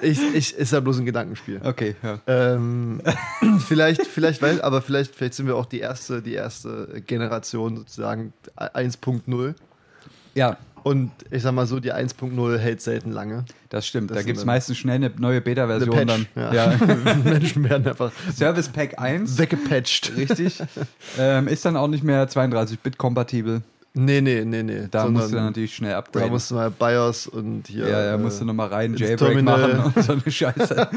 [0.00, 1.60] Ich, ich, ist ja bloß ein Gedankenspiel.
[1.62, 2.18] Okay, ja.
[2.26, 3.00] Ähm,
[3.66, 8.32] vielleicht, vielleicht, weil, aber vielleicht, vielleicht sind wir auch die erste, die erste Generation sozusagen
[8.56, 9.54] 1.0.
[10.34, 13.44] Ja, Und ich sag mal so, die 1.0 hält selten lange.
[13.68, 14.10] das stimmt.
[14.10, 16.26] Das da gibt es meistens schnell eine neue Beta-Version Eine dann.
[16.34, 17.14] Patch, Ja.
[17.24, 20.16] Menschen werden einfach Service Pack 1, weggepatcht.
[20.16, 20.60] richtig.
[21.18, 23.62] ähm, ist dann auch nicht mehr 32-Bit kompatibel.
[23.94, 24.88] Nee, nee, nee, nee.
[24.90, 26.30] Da Sondern musst du dann natürlich schnell da upgraden.
[26.30, 27.86] musst du mal BIOS und hier.
[27.88, 30.88] ja, ja, äh, musst du nochmal rein Jailbreak machen und so eine Scheiße.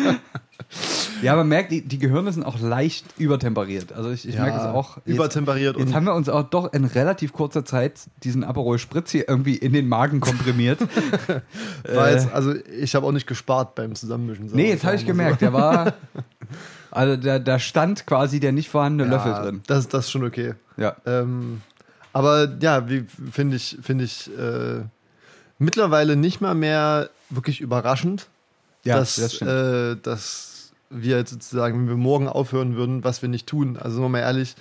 [1.22, 3.92] ja, man merkt, die, die Gehirne sind auch leicht übertemperiert.
[3.92, 4.98] Also ich, ich ja, merke es auch.
[5.06, 8.80] Jetzt- Übertemperiert Jetzt und haben wir uns auch doch in relativ kurzer Zeit diesen Aperol
[8.80, 10.80] Spritz hier irgendwie in den Magen komprimiert.
[11.94, 14.50] war Äh, also ich habe auch nicht gespart beim Zusammenmischen.
[14.54, 15.94] nee, jetzt habe ich gemerkt, der war.
[16.92, 19.16] Also da, da stand quasi der nicht vorhandene so.
[19.18, 19.62] Löffel ja, drin.
[19.68, 20.54] Das, das ist schon okay.
[20.78, 20.96] Ja.
[21.06, 21.62] Ähm,
[22.16, 24.84] aber ja, wie finde ich, finde ich äh,
[25.60, 28.30] mittlerweile nicht mal mehr wirklich überraschend,
[28.86, 33.28] Ja, dass, das äh, dass wir jetzt sozusagen, wenn wir morgen aufhören würden, was wir
[33.28, 33.76] nicht tun.
[33.76, 34.56] Also sind wir mal ehrlich,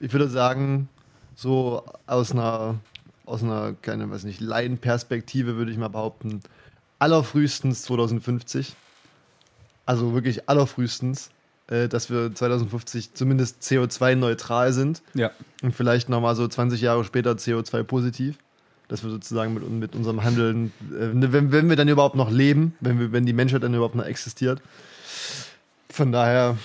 [0.00, 0.88] ich würde sagen,
[1.36, 2.80] so aus einer,
[3.26, 6.40] aus einer, keine, weiß nicht, Laienperspektive würde ich mal behaupten,
[6.98, 8.74] allerfrühestens 2050.
[9.86, 11.30] Also wirklich allerfrühestens,
[11.68, 15.30] äh, dass wir 2050 zumindest CO2-neutral sind ja.
[15.62, 18.36] und vielleicht nochmal so 20 Jahre später CO2-positiv.
[18.88, 22.74] Dass wir sozusagen mit, mit unserem Handeln, äh, wenn, wenn wir dann überhaupt noch leben,
[22.80, 24.62] wenn, wir, wenn die Menschheit dann überhaupt noch existiert.
[25.90, 26.56] Von daher,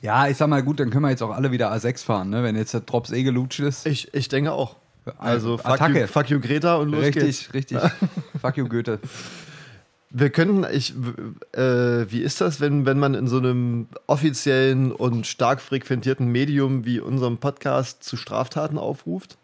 [0.00, 2.42] ja, ich sag mal, gut, dann können wir jetzt auch alle wieder A6 fahren, ne?
[2.42, 3.86] wenn jetzt der Drops eh gelutscht ist.
[3.86, 4.76] ich, ich denke auch.
[5.18, 6.00] Also, fuck Attacke.
[6.00, 7.16] you, fuck you Greta und los geht's.
[7.52, 7.78] richtig, richtig.
[8.40, 8.98] Fuck you, Goethe.
[10.16, 10.94] Wir könnten, ich,
[11.54, 16.84] äh, wie ist das, wenn, wenn man in so einem offiziellen und stark frequentierten Medium
[16.84, 19.36] wie unserem Podcast zu Straftaten aufruft?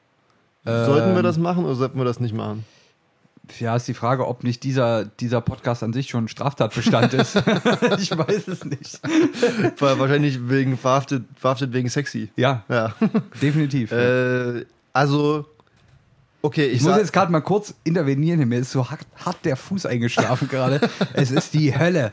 [0.64, 2.64] Sollten wir Ähm, das machen oder sollten wir das nicht machen?
[3.58, 7.34] Ja, ist die Frage, ob nicht dieser, dieser Podcast an sich schon Straftatbestand ist.
[7.98, 9.00] ich weiß es nicht.
[9.80, 12.30] Wa- Wahrscheinlich wegen verhaftet, verhaftet wegen sexy.
[12.36, 12.94] Ja, Ja.
[13.42, 13.90] definitiv.
[13.90, 15.46] Äh, also,
[16.42, 18.48] okay, ich, ich muss jetzt gerade mal kurz intervenieren.
[18.48, 20.80] Mir ist so hart, hart der Fuß eingeschlafen gerade.
[21.12, 22.12] Es ist die Hölle.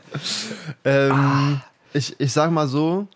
[0.84, 1.64] ähm, Ah.
[1.92, 3.06] ich, ich sag mal so,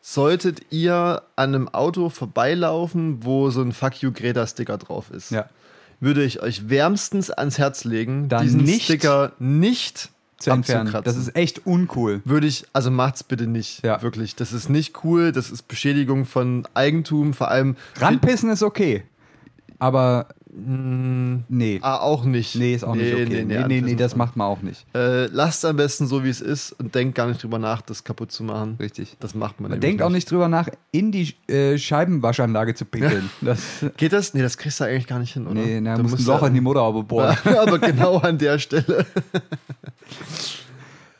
[0.00, 5.48] solltet ihr an einem Auto vorbeilaufen, wo so ein Fuck you Greta-Sticker drauf ist, Ja.
[6.00, 10.94] würde ich euch wärmstens ans Herz legen, Dann diesen nicht Sticker nicht Zu entfernen.
[11.04, 12.22] Das ist echt uncool.
[12.24, 13.84] würde ich, also macht's bitte nicht.
[13.84, 14.00] Ja.
[14.02, 14.36] Wirklich.
[14.36, 17.76] Das ist nicht cool, das ist Beschädigung von Eigentum, vor allem.
[17.96, 19.02] Ranpissen ist okay.
[19.78, 21.78] Aber Mm, nee.
[21.82, 22.56] ah, auch nicht.
[22.56, 23.26] Nee, ist auch nicht okay.
[23.28, 24.86] Nee, nee, nee, anpissen das von- macht man auch nicht.
[24.92, 28.02] Äh, lasst am besten so, wie es ist und denkt gar nicht drüber nach, das
[28.02, 28.76] kaputt zu machen.
[28.80, 29.16] Richtig.
[29.20, 32.86] Das macht man Man nämlich denkt auch nicht drüber nach, in die äh, Scheibenwaschanlage zu
[32.86, 33.30] pinkeln.
[33.40, 33.60] Das,
[33.98, 34.34] Geht das?
[34.34, 35.54] Nee, das kriegst du eigentlich gar nicht hin, oder?
[35.60, 37.36] nee, na, Du muss ein musst Loch in die Motorhaube bohren.
[37.44, 39.06] Aber genau an der Stelle.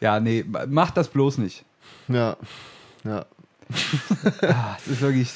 [0.00, 1.64] Ja, nee, macht das bloß nicht.
[2.08, 2.36] Ja.
[3.04, 3.26] Ja.
[4.42, 5.30] Ah, Es ist wirklich.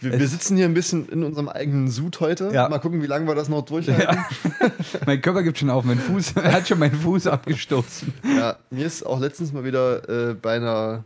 [0.00, 2.50] Wir, wir sitzen hier ein bisschen in unserem eigenen Sud heute.
[2.52, 2.68] Ja.
[2.68, 4.16] Mal gucken, wie lange wir das noch durchhalten.
[4.60, 4.70] Ja.
[5.06, 5.84] mein Körper gibt schon auf.
[5.84, 8.12] Mein Fuß, er hat schon meinen Fuß abgestoßen.
[8.36, 11.04] Ja, mir ist auch letztens mal wieder äh, bei einer,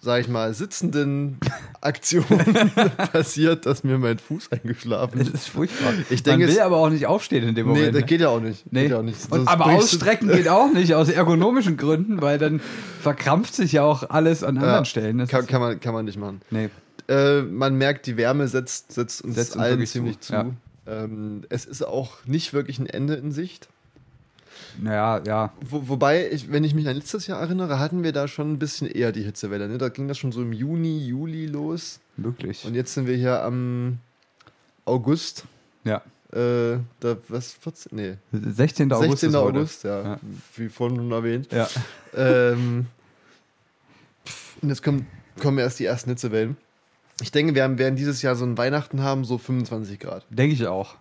[0.00, 1.38] sag ich mal, sitzenden
[1.80, 2.24] Aktion
[3.12, 5.34] passiert, dass mir mein Fuß eingeschlafen Das ist.
[5.34, 5.92] ist furchtbar.
[6.10, 7.94] Ich denke, Man will es- aber auch nicht aufstehen in dem Nee, Moment.
[7.94, 8.06] das ne?
[8.06, 8.64] geht ja auch nicht.
[8.72, 8.92] Nee.
[8.92, 9.16] Auch nicht.
[9.30, 12.60] Und, aber ausstrecken geht auch nicht, aus ergonomischen Gründen, weil dann
[13.00, 15.18] verkrampft sich ja auch alles an anderen Ja, Stellen.
[15.18, 16.40] Das Kann, ist- kann, man, kann man nicht machen.
[16.50, 16.68] nee.
[17.08, 20.32] Äh, man merkt, die Wärme setzt, setzt uns Setzt uns allen wirklich ziemlich zu, zu.
[20.32, 20.50] ja.
[20.86, 23.68] Ähm, es ist auch nicht wirklich ein Ende in Sicht.
[24.80, 25.52] Naja, ja.
[25.60, 28.58] Wo, wobei, ich, wenn ich mich an letztes Jahr erinnere, hatten wir da schon ein
[28.58, 29.68] bisschen eher die Hitzewelle.
[29.68, 29.78] Ne?
[29.78, 32.00] Da ging das schon so im Juni, Juli los.
[32.16, 32.64] Wirklich.
[32.64, 33.98] Und jetzt sind wir hier am
[34.84, 35.44] August.
[35.84, 36.02] ja.
[36.32, 37.92] Äh, da, was, 14?
[37.94, 38.14] Nee.
[38.32, 38.92] 16.
[38.92, 39.28] August 16.
[39.28, 39.58] ist heute.
[39.58, 40.20] August, ja, Ja.
[40.56, 41.52] Wie vorhin schon erwähnt.
[41.52, 41.68] Ja.
[42.16, 42.86] ähm,
[44.60, 45.06] und jetzt kommen,
[45.40, 46.56] kommen erst die ersten Hitzewellen.
[47.20, 50.24] Ich denke, wir werden dieses Jahr so ein Weihnachten haben, so 25 Grad.
[50.30, 50.96] Denke ich auch.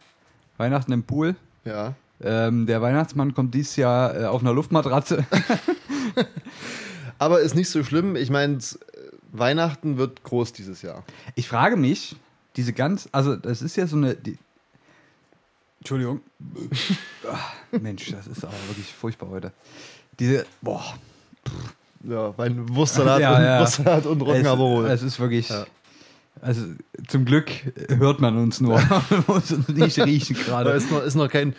[0.58, 1.36] Weihnachten im Pool.
[1.66, 1.96] Ja.
[2.22, 5.26] Ähm, der Weihnachtsmann kommt dieses Jahr äh, auf einer Luftmatratze.
[7.20, 8.16] Aber ist nicht so schlimm.
[8.16, 8.80] Ich meine, s-
[9.32, 11.04] Weihnachten wird groß dieses Jahr.
[11.36, 12.16] Ich frage mich,
[12.56, 14.16] diese ganz, also das ist ja so eine.
[14.16, 14.38] Die,
[15.80, 16.22] Entschuldigung.
[17.30, 17.38] Ah,
[17.80, 19.52] Mensch, das ist aber wirklich furchtbar heute.
[20.20, 20.84] Diese, boah,
[22.04, 23.60] Ja, Wein, Wurstsalat, Ja, und, ja.
[23.62, 24.86] Wurstsalat und Roggenaperol.
[24.86, 25.50] es, es ist wirklich.
[25.50, 25.66] Ja.
[26.42, 26.62] Also
[27.08, 27.52] zum Glück
[27.90, 28.82] hört man uns nur.
[29.10, 30.72] Man muss uns nicht riechen gerade.
[30.72, 31.56] ist noch, ist noch kein.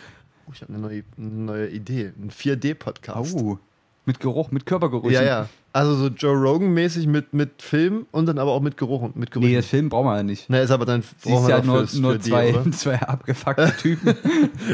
[0.47, 2.11] Oh, ich habe eine neue, eine neue Idee.
[2.19, 3.35] Ein 4D-Podcast.
[3.35, 3.59] Au.
[4.05, 5.09] Mit Geruch, mit Körpergeruch.
[5.09, 5.49] Ja, ja.
[5.73, 9.31] Also so Joe Rogan-mäßig mit, mit Film und dann aber auch mit Geruch und mit
[9.31, 9.49] Gerüchen.
[9.49, 10.45] Nee, das Film brauchen wir ja nicht.
[10.47, 14.15] Na, ist aber dann Sie ist ja nur, nur 4D, zwei, zwei abgefuckte Typen.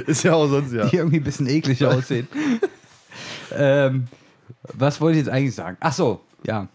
[0.06, 0.86] Ist ja auch sonst ja.
[0.88, 2.28] die irgendwie ein bisschen eklig aussehen.
[3.56, 4.08] ähm,
[4.74, 5.78] was wollte ich jetzt eigentlich sagen?
[5.80, 6.68] Ach so, ja.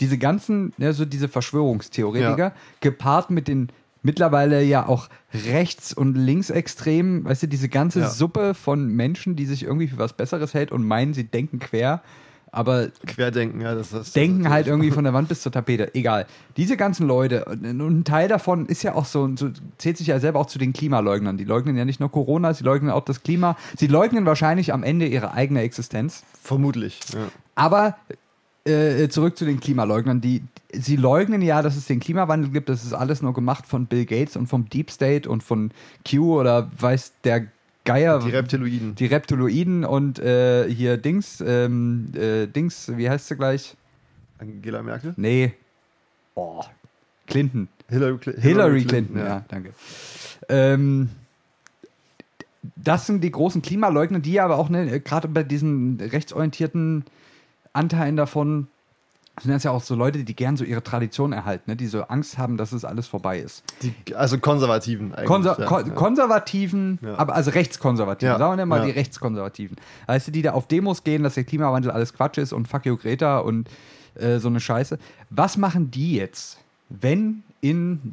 [0.00, 2.52] Diese ganzen, ja, so diese Verschwörungstheoretiker, Ja.
[2.80, 3.68] gepaart mit den
[4.02, 8.10] mittlerweile ja auch rechts- und linksextremen, weißt du, diese ganze Ja.
[8.10, 12.02] Suppe von Menschen, die sich irgendwie für was Besseres hält und meinen, sie denken quer,
[12.54, 13.74] aber Querdenken, ja.
[13.74, 15.94] Das, das, denken halt irgendwie von der Wand bis zur Tapete.
[15.94, 16.26] Egal.
[16.58, 20.20] Diese ganzen Leute, und ein Teil davon ist ja auch so, so, zählt sich ja
[20.20, 21.38] selber auch zu den Klimaleugnern.
[21.38, 23.56] Die leugnen ja nicht nur Corona, sie leugnen auch das Klima.
[23.78, 26.24] Sie leugnen wahrscheinlich am Ende ihre eigene Existenz.
[26.42, 27.00] Vermutlich.
[27.14, 27.20] Ja.
[27.54, 27.96] Aber
[28.64, 30.20] äh, zurück zu den Klimaleugnern.
[30.20, 32.68] Die, sie leugnen ja, dass es den Klimawandel gibt.
[32.68, 35.72] Das ist alles nur gemacht von Bill Gates und vom Deep State und von
[36.08, 37.46] Q oder weiß der
[37.84, 38.20] Geier.
[38.20, 38.94] Die Reptiloiden.
[38.94, 43.76] Die Reptiloiden und äh, hier Dings, ähm, äh, Dings, wie heißt sie gleich?
[44.38, 45.14] Angela Merkel?
[45.16, 45.54] Nee.
[46.34, 46.62] Oh.
[47.26, 47.68] Clinton.
[47.88, 49.72] Hillary, Cl Hillary Clinton, ja, danke.
[50.48, 51.10] Ähm,
[52.76, 57.04] das sind die großen Klimaleugner, die aber auch ne, gerade bei diesen rechtsorientierten
[57.72, 58.68] Anteilen davon
[59.40, 62.02] sind das ja auch so Leute, die gern so ihre Tradition erhalten, ne, die so
[62.02, 63.64] Angst haben, dass es alles vorbei ist.
[63.80, 65.26] Die, also Konservativen eigentlich.
[65.26, 65.94] Konser ja, Kon ja.
[65.94, 67.18] Konservativen, Ja.
[67.18, 69.78] aber also Rechtskonservativen, sagen wir mal die Rechtskonservativen.
[70.06, 72.84] Weißt du, die da auf Demos gehen, dass der Klimawandel alles Quatsch ist und fuck
[72.84, 73.70] you Greta und
[74.16, 74.98] äh, so eine Scheiße.
[75.30, 76.58] Was machen die jetzt,
[76.90, 78.12] wenn in,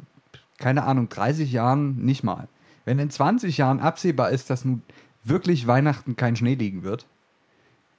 [0.58, 2.48] keine Ahnung, 30 Jahren nicht mal,
[2.86, 4.80] wenn in 20 Jahren absehbar ist, dass nun
[5.22, 7.04] wirklich Weihnachten kein Schnee liegen wird?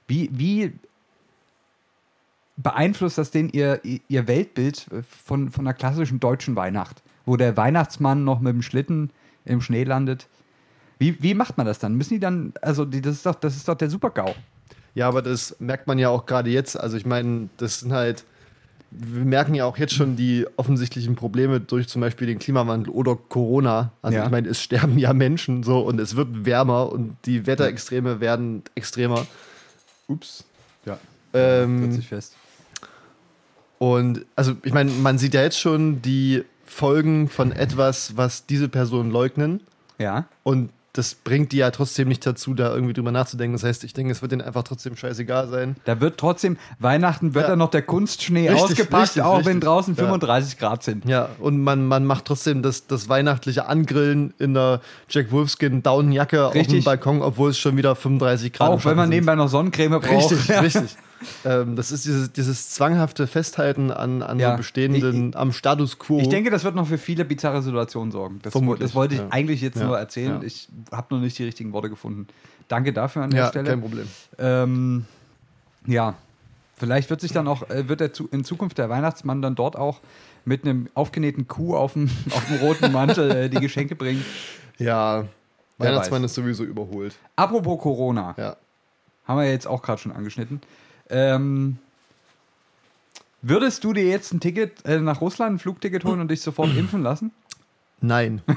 [0.08, 0.72] Wie, wie
[2.56, 4.86] beeinflusst das denn ihr, ihr Weltbild
[5.24, 9.10] von, von einer klassischen deutschen Weihnacht, wo der Weihnachtsmann noch mit dem Schlitten
[9.44, 10.28] im Schnee landet?
[10.98, 11.94] Wie, wie macht man das dann?
[11.94, 14.34] Müssen die dann, also die, das, ist doch, das ist doch der Super-GAU.
[14.94, 16.78] Ja, aber das merkt man ja auch gerade jetzt.
[16.78, 18.24] Also ich meine, das sind halt,
[18.90, 23.16] wir merken ja auch jetzt schon die offensichtlichen Probleme durch zum Beispiel den Klimawandel oder
[23.16, 23.92] Corona.
[24.02, 24.26] Also Ja.
[24.26, 28.62] ich meine, es sterben ja Menschen so und es wird wärmer und die Wetterextreme werden
[28.74, 29.26] extremer.
[30.08, 30.44] Ups.
[30.84, 30.98] Ja.
[31.32, 32.36] Ähm, fest.
[33.82, 38.68] Und also ich meine, man sieht ja jetzt schon die Folgen von etwas, was diese
[38.68, 39.60] Personen leugnen.
[39.98, 40.26] Ja.
[40.44, 43.54] Und das bringt die ja trotzdem nicht dazu, da irgendwie drüber nachzudenken.
[43.54, 45.74] Das heißt, ich denke, es wird denen einfach trotzdem scheißegal sein.
[45.84, 47.50] Da wird trotzdem, Weihnachten wird Ja.
[47.50, 49.64] dann noch der Kunstschnee Richtig, ausgepackt, richtig, auch wenn richtig.
[49.64, 50.02] draußen Ja.
[50.04, 51.04] 35 Grad sind.
[51.06, 56.46] Ja, und man, man macht trotzdem das, das weihnachtliche Angrillen in der Jack Wolfskin Daunenjacke
[56.46, 56.84] auf dem.
[56.84, 59.10] Balkon, obwohl es schon wieder 35 Grad im Auch wenn man sind.
[59.16, 60.30] nebenbei noch Sonnencreme braucht.
[60.30, 60.96] Richtig, richtig.
[61.44, 64.56] Ähm, das ist dieses, dieses zwanghafte Festhalten an, an Ja.
[64.56, 66.18] bestehenden, am Status quo.
[66.18, 68.40] Ich denke, das wird noch für viele bizarre Situationen sorgen.
[68.42, 69.28] Das, das wollte ich ja.
[69.30, 70.40] eigentlich jetzt Ja, nur erzählen.
[70.44, 72.26] Ich habe noch nicht die richtigen Worte gefunden.
[72.68, 73.68] Danke dafür an der ja, Stelle.
[73.70, 74.08] kein Problem.
[74.38, 75.04] Ähm,
[75.86, 76.14] ja,
[76.76, 80.00] vielleicht wird sich dann auch, äh, wird der in Zukunft der Weihnachtsmann dann dort auch
[80.44, 84.24] mit einem aufgenähten Kuh auf dem, auf dem roten Mantel äh, die Geschenke bringen.
[84.78, 85.24] Ja,
[85.78, 87.14] Weihnachtsmann ist sowieso überholt.
[87.36, 88.56] Apropos Corona, Ja.
[89.26, 90.60] haben wir jetzt auch gerade schon angeschnitten.
[91.12, 91.78] Ähm,
[93.42, 96.76] würdest du dir jetzt ein Ticket äh, nach Russland, ein Flugticket holen und dich sofort
[96.76, 97.30] impfen lassen?
[98.00, 98.42] Nein.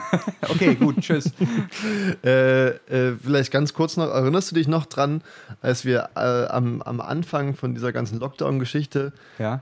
[0.50, 1.32] Okay, gut, tschüss.
[2.24, 5.22] äh, äh, vielleicht ganz kurz noch, erinnerst du dich noch dran,
[5.62, 9.62] als wir äh, am, am Anfang von dieser ganzen Lockdown-Geschichte Ja,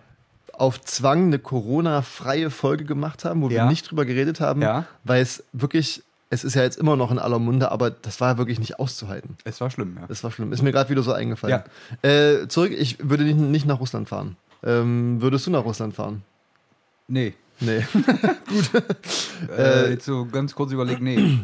[0.53, 3.63] auf Zwang eine Corona-freie Folge gemacht haben, wo Ja.
[3.63, 4.85] wir nicht drüber geredet haben, Ja.
[5.03, 6.03] weil es wirklich,
[6.33, 9.37] es ist ja jetzt immer noch in aller Munde, aber das war wirklich nicht auszuhalten.
[9.43, 10.07] es war schlimm, ja.
[10.07, 10.51] Das war schlimm.
[10.51, 11.61] Ist mir gerade wieder so eingefallen.
[12.01, 14.35] Äh, zurück, ich würde nicht, nicht nach Russland fahren.
[14.63, 16.23] Ähm, würdest du nach Russland fahren?
[17.07, 17.33] Nee.
[17.59, 17.85] Nee.
[19.57, 21.39] Äh, jetzt so ganz kurz überlegen, nee.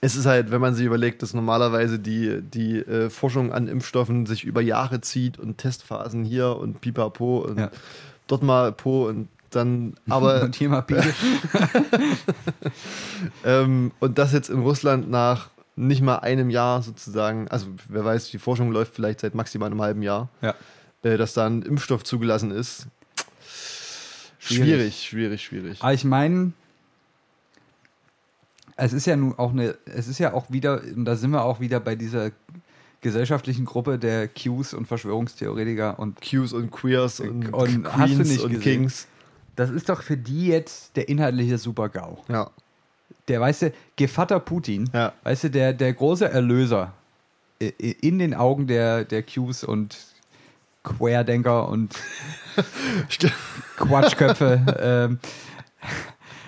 [0.00, 4.26] Es ist halt, wenn man sich überlegt, dass normalerweise die, die äh, Forschung an Impfstoffen
[4.26, 7.70] sich über Jahre zieht und Testphasen hier und pipapo und Ja.
[8.26, 11.12] dort mal po und dann aber Und hier mal bitte.
[13.44, 18.30] ähm, und das jetzt in Russland nach nicht mal einem Jahr sozusagen, also wer weiß,
[18.30, 20.54] die Forschung läuft vielleicht seit maximal einem halben Jahr, Ja.
[21.02, 22.86] äh, dass da ein Impfstoff zugelassen ist.
[24.38, 24.64] Schwierig.
[24.66, 25.78] Schwierig, schwierig, schwierig.
[25.82, 26.52] Aber ich meine,
[28.76, 31.44] es ist ja nun auch eine, es ist ja auch wieder, und da sind wir
[31.44, 32.30] auch wieder bei dieser
[33.00, 38.60] gesellschaftlichen Gruppe der Qs und Verschwörungstheoretiker und Qs und Queers und, Und Queens und gesehen?
[38.60, 39.06] Kings.
[39.56, 42.18] Das ist doch für die jetzt der inhaltliche Super-GAU.
[42.28, 42.50] Ja,
[43.28, 45.12] Der, weißt du, Gevatter Putin, Ja.
[45.22, 46.92] weißt du, der, der große Erlöser
[47.62, 49.96] i- i- in den Augen der, der Qs und
[50.82, 51.94] Querdenker und
[53.76, 54.60] Quatschköpfe.
[55.10, 55.18] ähm,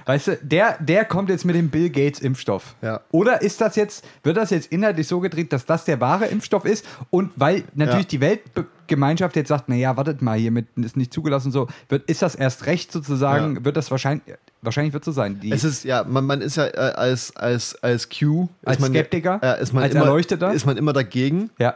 [0.07, 2.75] weißt du, der, der kommt jetzt mit dem Bill Gates Impfstoff.
[2.83, 3.01] Ja.
[3.11, 6.65] Oder ist das jetzt, wird das jetzt inhaltlich so gedreht, dass das der wahre Impfstoff
[6.65, 6.85] ist?
[7.11, 8.09] Und weil natürlich Ja.
[8.11, 12.35] die Weltgemeinschaft jetzt sagt, naja, wartet mal, hiermit ist nicht zugelassen, so, wird, ist das
[12.35, 13.65] erst recht sozusagen, Ja.
[13.65, 14.23] wird das wahrscheinlich,
[14.63, 15.41] wahrscheinlich wird so sein.
[15.41, 18.81] Die, Es ist, ja, man, man ist ja äh, als, als, als Q, Als ist
[18.83, 19.41] man, Skeptiker?
[19.43, 20.53] äh, ist man Als immer, Erleuchteter?
[20.53, 21.51] ist man immer dagegen.
[21.59, 21.75] ja.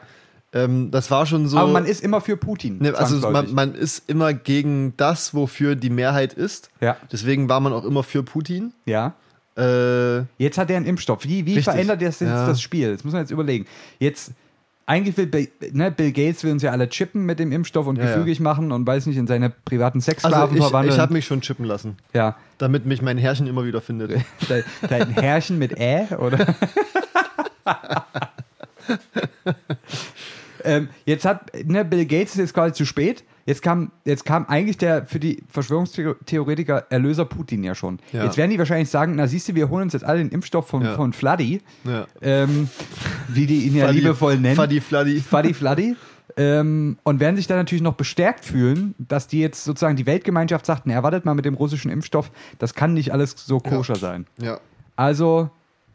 [0.52, 1.58] Ähm, das war schon so.
[1.58, 2.78] Aber man ist immer für Putin.
[2.80, 6.70] Ne, also man, man ist immer gegen das, wofür die Mehrheit ist.
[6.80, 8.72] ja, Deswegen war man auch immer für Putin.
[8.86, 9.14] ja.
[9.56, 11.24] Äh, Jetzt hat er einen Impfstoff.
[11.24, 11.64] Wie, wie Richtig.
[11.64, 12.46] verändert das jetzt Ja.
[12.46, 12.92] das Spiel?
[12.92, 13.66] Das muss man jetzt überlegen.
[13.98, 14.30] Jetzt,
[14.86, 17.96] eigentlich will Bill, ne, Bill Gates will uns ja alle chippen mit dem Impfstoff und
[17.96, 18.14] Ja, ja.
[18.14, 20.94] gefügig machen und weiß nicht, in seine privaten also Sexsklaven ich, verwandeln.
[20.94, 22.36] ich habe mich schon chippen lassen, ja.
[22.58, 24.12] damit mich mein Herrchen immer wieder findet.
[24.48, 26.54] Dein, dein Herrchen mit Ä, oder?
[30.64, 33.24] ähm, jetzt hat, ne, Bill Gates ist jetzt quasi zu spät.
[33.46, 37.98] Jetzt kam, jetzt kam eigentlich der für die Verschwörungstheoretiker Erlöser Putin ja schon.
[38.12, 38.24] Ja.
[38.24, 40.68] Jetzt werden die wahrscheinlich sagen, na siehst du, wir holen uns jetzt alle den Impfstoff
[40.68, 40.94] von, Ja.
[40.94, 42.06] von Fladdy, Ja.
[42.20, 42.68] ähm,
[43.28, 44.56] wie die ihn ja Faddi- liebevoll nennen.
[44.56, 45.20] Faddi Fladdi.
[45.20, 45.96] Faddy Fladdy.
[46.36, 50.64] Ähm, und werden sich dann natürlich noch bestärkt fühlen, dass die jetzt sozusagen die Weltgemeinschaft
[50.64, 54.26] sagt, na, wartet mal mit dem russischen Impfstoff, das kann nicht alles so koscher sein.
[54.40, 54.60] Ja.
[54.94, 55.50] Also,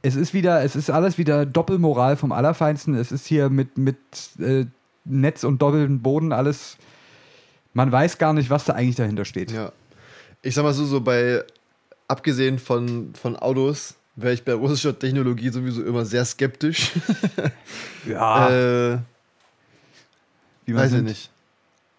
[0.06, 2.94] es ist wieder, es ist alles wieder Doppelmoral vom Allerfeinsten.
[2.94, 3.98] Es ist hier mit, mit
[4.40, 4.66] äh,
[5.04, 6.78] Netz und doppeltem Boden alles.
[7.74, 9.52] Man weiß gar nicht, was da eigentlich dahinter steht.
[9.52, 9.72] ja.
[10.44, 11.44] Ich sag mal so, so bei,
[12.08, 16.92] abgesehen von, von Autos, wäre ich bei russischer Technologie sowieso immer sehr skeptisch.
[18.08, 19.00] Ja, äh,
[20.68, 21.32] Weiß ich nicht.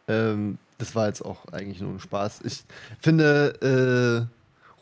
[0.06, 2.42] Ähm, das war jetzt auch eigentlich nur ein Spaß.
[2.44, 2.62] Ich
[3.00, 4.35] finde, äh,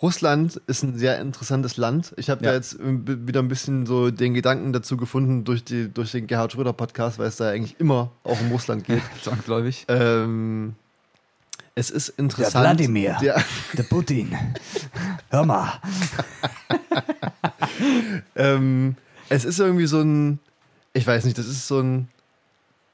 [0.05, 2.13] Russland ist ein sehr interessantes Land.
[2.19, 2.51] Ich habe Ja.
[2.51, 6.27] da jetzt äh, wieder ein bisschen so den Gedanken dazu gefunden durch, die, durch den
[6.27, 9.01] Gerhard Schröder Podcast, weil es da eigentlich immer auch um Russland geht.
[9.23, 9.87] Zwangsläufig.
[9.89, 10.75] ähm,
[11.75, 12.65] es ist interessant.
[12.67, 13.17] Wladimir.
[13.23, 13.43] Der,
[13.79, 14.37] Der Putin.
[15.31, 15.73] Hör mal.
[18.37, 18.97] ähm,
[19.31, 20.39] es ist irgendwie so ein,
[20.93, 22.09] ich weiß nicht, das ist so ein,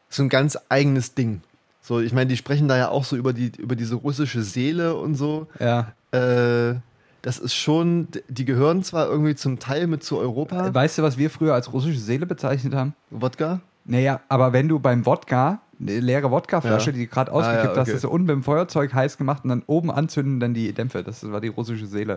[0.09, 1.41] so ein ganz eigenes Ding.
[1.83, 4.95] So, ich meine, die sprechen da ja auch so über, die, über diese russische Seele
[4.95, 5.49] und so.
[5.59, 5.93] Ja.
[6.13, 6.77] Äh,
[7.23, 10.73] das ist schon, die gehören zwar irgendwie zum Teil mit zu Europa.
[10.75, 12.95] Weißt du, was wir früher als russische Seele bezeichnet haben?
[13.11, 13.61] Wodka?
[13.85, 16.93] Naja, aber wenn du beim Wodka, eine leere Wodkaflasche, Ja.
[16.97, 17.97] die du gerade Ah, ja, ausgekippt hast, okay.
[17.97, 21.03] ist unten beim Feuerzeug heiß gemacht und dann oben anzünden dann die Dämpfe.
[21.03, 22.17] Das war die russische Seele.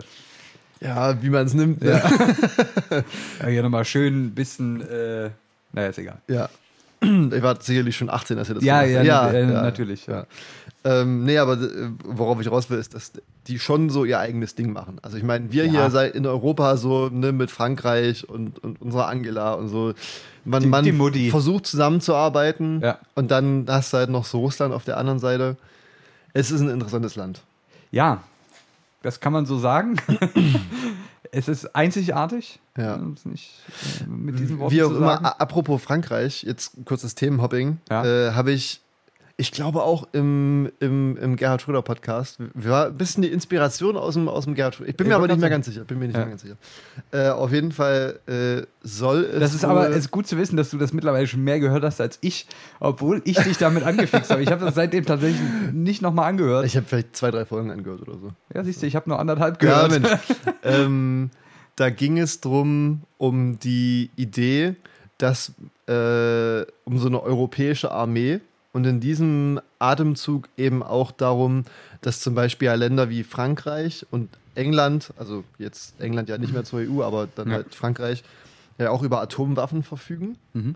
[0.80, 1.82] Ja, wie man es nimmt.
[1.82, 2.02] Ne?
[3.40, 5.30] Ja, hier nochmal schön ein bisschen, äh,
[5.72, 6.18] naja, ist egal.
[6.28, 6.48] Ja.
[7.00, 9.34] Ich war sicherlich schon 18, als er das Ja, gemacht ja, hat.
[9.34, 10.24] äh, natürlich, ja.
[10.84, 11.00] Ja.
[11.02, 13.12] Ähm, nee, aber äh, worauf ich raus will, ist, dass
[13.46, 14.98] die schon so ihr eigenes Ding machen.
[15.02, 15.70] Also ich meine, wir Ja.
[15.70, 19.92] hier seit in Europa so ne, mit Frankreich und, und unserer Angela und so,
[20.44, 22.98] man, Die- man die versucht zusammenzuarbeiten Ja.
[23.14, 25.56] und dann hast du halt noch so Russland auf der anderen Seite.
[26.32, 27.42] Es ist ein interessantes Land.
[27.90, 28.22] Ja,
[29.02, 29.96] das kann man so sagen.
[31.32, 32.60] es ist einzigartig.
[32.76, 32.98] Ja.
[33.24, 33.50] Nicht
[34.00, 38.04] äh, mit diesen Worten Wie auch immer, apropos Frankreich, jetzt kurzes Themenhopping, Ja.
[38.04, 38.80] äh, habe ich,
[39.36, 44.14] ich glaube auch im, im, im Gerhard Schröder Podcast, war ein bisschen die Inspiration aus
[44.14, 44.90] dem, aus dem Gerhard Schröder.
[44.90, 45.82] Ich bin Ich mir aber nicht mehr ganz sicher.
[45.84, 46.20] Bin mir nicht Ja.
[46.20, 46.56] mehr ganz sicher.
[47.10, 49.40] Äh, auf jeden Fall äh, soll es.
[49.40, 52.00] Das ist aber ist gut zu wissen, dass du das mittlerweile schon mehr gehört hast
[52.00, 52.46] als ich,
[52.78, 54.40] obwohl ich dich damit angefixt habe.
[54.42, 55.40] Ich habe das seitdem tatsächlich
[55.72, 56.64] nicht nochmal angehört.
[56.66, 58.30] Ich habe vielleicht zwei, drei Folgen angehört oder so.
[58.54, 60.00] ja, siehst du, ich habe nur anderthalb Ja, gehört.
[60.02, 60.18] Mensch.
[60.62, 61.30] ähm,
[61.74, 64.76] da ging es drum um die Idee,
[65.18, 65.54] dass
[65.88, 68.40] äh, um so eine europäische Armee
[68.74, 71.64] und in diesem Atemzug eben auch darum,
[72.02, 76.64] dass zum Beispiel ja Länder wie Frankreich und England, also jetzt England ja nicht mehr
[76.64, 77.54] zur EU, aber dann Ja.
[77.54, 78.22] halt Frankreich,
[78.78, 80.36] ja auch über Atomwaffen verfügen.
[80.52, 80.74] Mhm.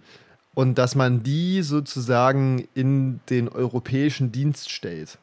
[0.55, 5.19] Und dass man die sozusagen in den europäischen Dienst stellt.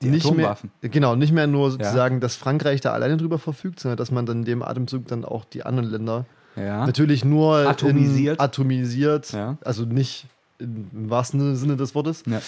[0.00, 0.70] Die Atomwaffen.
[0.80, 4.26] Mehr, genau, nicht mehr nur sozusagen, dass Frankreich da alleine drüber verfügt, sondern dass man
[4.26, 6.24] dann in dem Atemzug dann auch die anderen Länder
[6.56, 6.84] Ja.
[6.86, 8.38] natürlich nur Atomisiert.
[8.38, 9.56] In, atomisiert, Ja.
[9.64, 10.26] also nicht
[10.62, 12.40] im wahrsten Sinne des Wortes, Ja.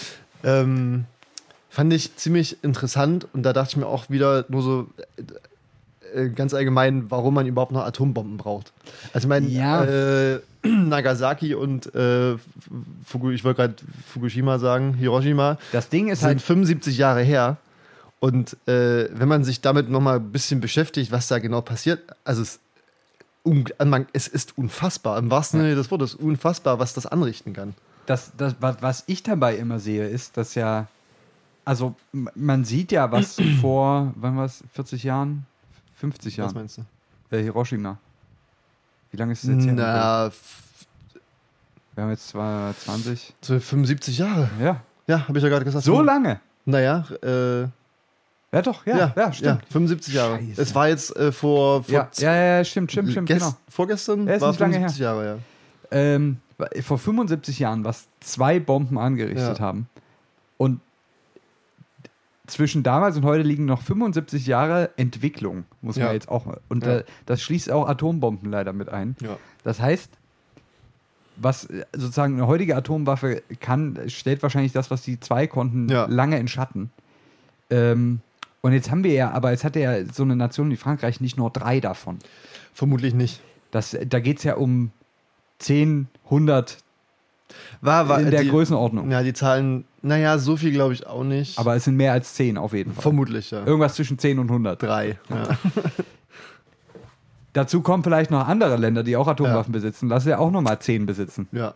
[0.42, 1.04] ähm,
[1.70, 4.86] Fand ich ziemlich interessant und da dachte ich mir auch wieder nur so
[6.14, 8.72] äh, ganz allgemein, warum man überhaupt noch Atombomben braucht.
[9.12, 9.84] Also ich meine, Ja.
[9.84, 12.36] äh, Nagasaki und äh,
[13.04, 13.74] Fuku, ich wollte gerade
[14.06, 17.56] Fukushima sagen, Hiroshima, Das Ding ist sind halt, 75 Jahre her.
[18.20, 22.40] Und äh, wenn man sich damit nochmal ein bisschen beschäftigt, was da genau passiert, also
[22.42, 22.60] es,
[23.84, 27.74] man, es ist unfassbar, im wahrsten Sinne des Wortes, unfassbar, was das anrichten kann.
[28.06, 30.86] Das, das, was, was ich dabei immer sehe, ist, dass ja,
[31.64, 35.46] also man sieht ja, was vor, wann war es, 40 Jahren?
[35.96, 37.36] 50 Was Jahren, meinst du?
[37.36, 37.98] äh, Hiroshima.
[39.10, 39.72] Wie lange ist es jetzt her?
[39.74, 40.30] Na,
[41.94, 43.34] Wir haben jetzt zwar 20.
[43.40, 44.50] so 75 Jahre.
[44.60, 45.84] Ja, Ja, habe ich ja gerade gesagt.
[45.84, 46.40] so lange.
[46.66, 47.62] Naja, äh,
[48.52, 49.62] Ja, doch, ja, ja, stimmt.
[49.70, 50.38] 75 Jahre.
[50.38, 50.62] Scheiße.
[50.62, 53.54] Es war jetzt äh, vor, vor Ja, ja, ja, stimmt, stimmt, stimmt, genau.
[53.68, 55.38] vorgestern Ja, war nicht lange 75 Jahre, ja.
[55.90, 56.38] ähm,
[56.82, 59.64] vor 75 Jahren, was zwei Bomben angerichtet Ja.
[59.64, 59.88] haben.
[60.56, 60.80] Und
[62.46, 66.12] zwischen damals und heute liegen noch 75 Jahre Entwicklung, muss man Ja.
[66.12, 66.46] jetzt auch.
[66.68, 67.00] Und Ja.
[67.26, 69.16] das schließt auch Atombomben leider mit ein.
[69.20, 69.36] ja.
[69.62, 70.10] Das heißt,
[71.36, 76.38] was äh, sozusagen eine heutige Atomwaffe kann, stellt wahrscheinlich das, was die zwei konnten, lange
[76.38, 76.90] in Schatten.
[77.70, 78.20] Ähm,
[78.60, 81.36] und jetzt haben wir ja, aber jetzt hat ja so eine Nation wie Frankreich nicht
[81.36, 82.18] nur drei davon.
[82.74, 83.40] Vermutlich nicht.
[83.70, 84.90] Das, da geht es ja um
[85.58, 86.78] 10, 100
[87.80, 89.10] War, war in der die, Größenordnung.
[89.10, 91.58] Ja, die Zahlen, naja, so viel glaube ich auch nicht.
[91.58, 93.02] Aber es sind mehr als 10 auf jeden Fall.
[93.02, 93.64] vermutlich, ja.
[93.64, 94.82] Irgendwas zwischen 10 und 100.
[94.82, 95.18] Drei.
[95.30, 95.58] Ja.
[97.52, 100.08] Dazu kommen vielleicht noch andere Länder, die auch Atomwaffen besitzen.
[100.08, 101.48] Lass ja auch nochmal 10 besitzen.
[101.52, 101.74] ja.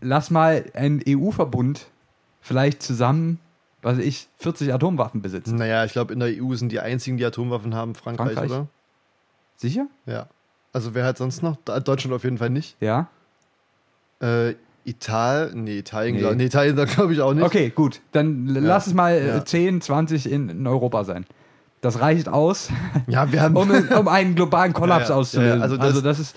[0.00, 1.86] Lass mal einen EU-Verbund
[2.40, 3.38] vielleicht zusammen,
[3.82, 5.56] was weiß ich, 40 Atomwaffen besitzen.
[5.56, 8.50] Naja, ich glaube, in der EU sind die einzigen, die Atomwaffen haben, Frankreich, Frankreich?
[8.50, 8.68] oder?
[9.56, 9.86] Sicher?
[10.06, 10.26] Ja.
[10.72, 11.56] Also wer hat sonst noch?
[11.56, 12.76] Deutschland auf jeden Fall nicht.
[12.80, 13.08] Ja.
[14.20, 14.54] Äh,
[14.84, 16.20] Italien, nee, Italien, Nee.
[16.22, 17.44] glaub- nee, Italien glaube ich auch nicht.
[17.44, 18.00] Okay, gut.
[18.12, 19.44] Dann l- lass es mal äh, Ja.
[19.44, 21.26] 10, 20 in, in Europa sein.
[21.80, 22.70] Das reicht aus,
[23.06, 23.54] Ja, wir haben.
[23.56, 25.20] um, um einen globalen Kollaps Ja, ja.
[25.20, 25.50] auszulösen.
[25.50, 26.36] Ja, ja, also, also das, das- ist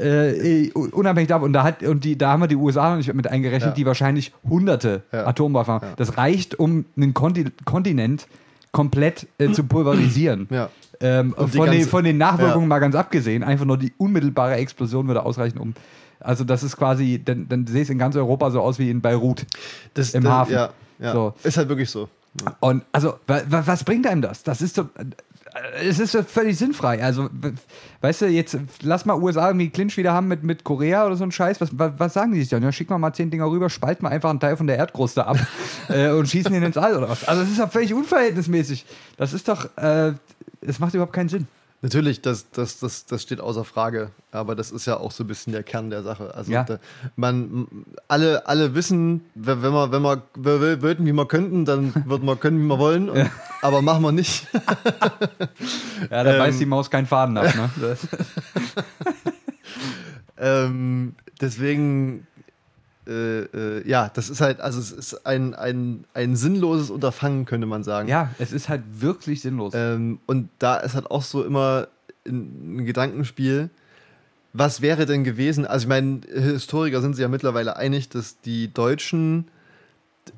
[0.00, 1.46] äh, unabhängig davon.
[1.46, 3.74] Und da, hat, und die, da haben wir die USA noch nicht mit eingerechnet, Ja.
[3.74, 5.26] die wahrscheinlich hunderte Ja.
[5.26, 5.86] Atomwaffen haben.
[5.86, 5.92] Ja.
[5.96, 8.26] Das reicht, um einen Konti Kontinent
[8.72, 10.48] komplett äh, zu pulverisieren.
[10.50, 10.68] Ja.
[11.00, 12.68] Ähm, von, den, ganze- von den Nachwirkungen Ja.
[12.68, 15.74] mal ganz abgesehen, einfach nur die unmittelbare Explosion würde ausreichen, um.
[16.20, 19.00] Also, das ist quasi, dann, dann sehe es in ganz Europa so aus wie in
[19.00, 19.44] Beirut.
[19.94, 20.52] Das, Im das, Hafen.
[20.52, 20.70] Ja,
[21.00, 21.12] ja.
[21.12, 21.34] So.
[21.42, 22.08] Ist halt wirklich so.
[22.60, 24.44] Und also, wa, wa, was bringt einem das?
[24.44, 24.88] Das ist so.
[25.54, 27.02] Äh, Es ist völlig sinnfrei.
[27.02, 27.54] Also, we-
[28.00, 31.24] weißt du, jetzt lass mal USA irgendwie Clinch wieder haben mit, mit Korea oder so
[31.24, 31.60] ein Scheiß.
[31.60, 32.62] Was, was, sagen die sich dann?
[32.62, 35.26] Ja, schick mal mal zehn Dinger rüber, spalten wir einfach einen Teil von der Erdkruste
[35.26, 35.36] ab
[35.88, 37.26] äh, und schießen ihn ins All oder was.
[37.28, 38.84] Also, das ist doch völlig unverhältnismäßig.
[39.16, 39.66] Das ist doch.
[39.76, 40.12] Äh,
[40.60, 41.46] es macht überhaupt keinen Sinn.
[41.84, 44.12] Natürlich, das, das, das, das steht außer Frage.
[44.30, 46.32] Aber das ist ja auch so ein bisschen der Kern der Sache.
[46.34, 46.62] Also Ja.
[46.62, 46.78] da,
[47.16, 47.66] man,
[48.06, 52.24] alle, alle wissen, wenn wenn wir, wenn wir w- wollten, wie wir könnten, dann würden
[52.26, 53.10] wir können, wie wir wollen.
[53.10, 53.28] Und,
[53.62, 54.46] Aber machen wir nicht.
[56.10, 56.38] Ja, da Ähm.
[56.38, 57.52] beißt die Maus keinen Faden ab.
[57.54, 57.70] Ne?
[60.38, 62.26] Ähm, deswegen,
[63.06, 67.66] äh, äh, ja, das ist halt, also es ist ein, ein, ein sinnloses Unterfangen, könnte
[67.66, 68.08] man sagen.
[68.08, 69.72] ja, es ist halt wirklich sinnlos.
[69.74, 71.88] Ähm, und da ist halt auch so immer
[72.26, 73.70] ein, Gedankenspiel.
[74.52, 75.66] Was wäre denn gewesen?
[75.66, 79.48] Also, ich meine, Historiker sind sich ja mittlerweile einig, dass die Deutschen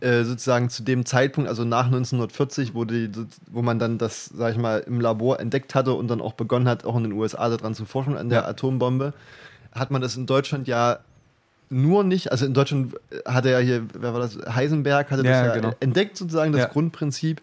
[0.00, 3.10] äh, sozusagen zu dem Zeitpunkt, also nach 1940, wo, die,
[3.50, 6.68] wo man dann das, sag ich mal, im Labor entdeckt hatte und dann auch begonnen
[6.68, 8.48] hat, auch in den USA daran zu forschen, an der Ja.
[8.48, 9.12] Atombombe,
[9.72, 11.00] hat man das in Deutschland ja
[11.74, 12.94] nur nicht, also in Deutschland
[13.26, 15.74] hatte ja hier, wer war das, Heisenberg hatte Ja, das ja genau.
[15.80, 16.68] entdeckt, sozusagen, das Ja.
[16.68, 17.40] Grundprinzip.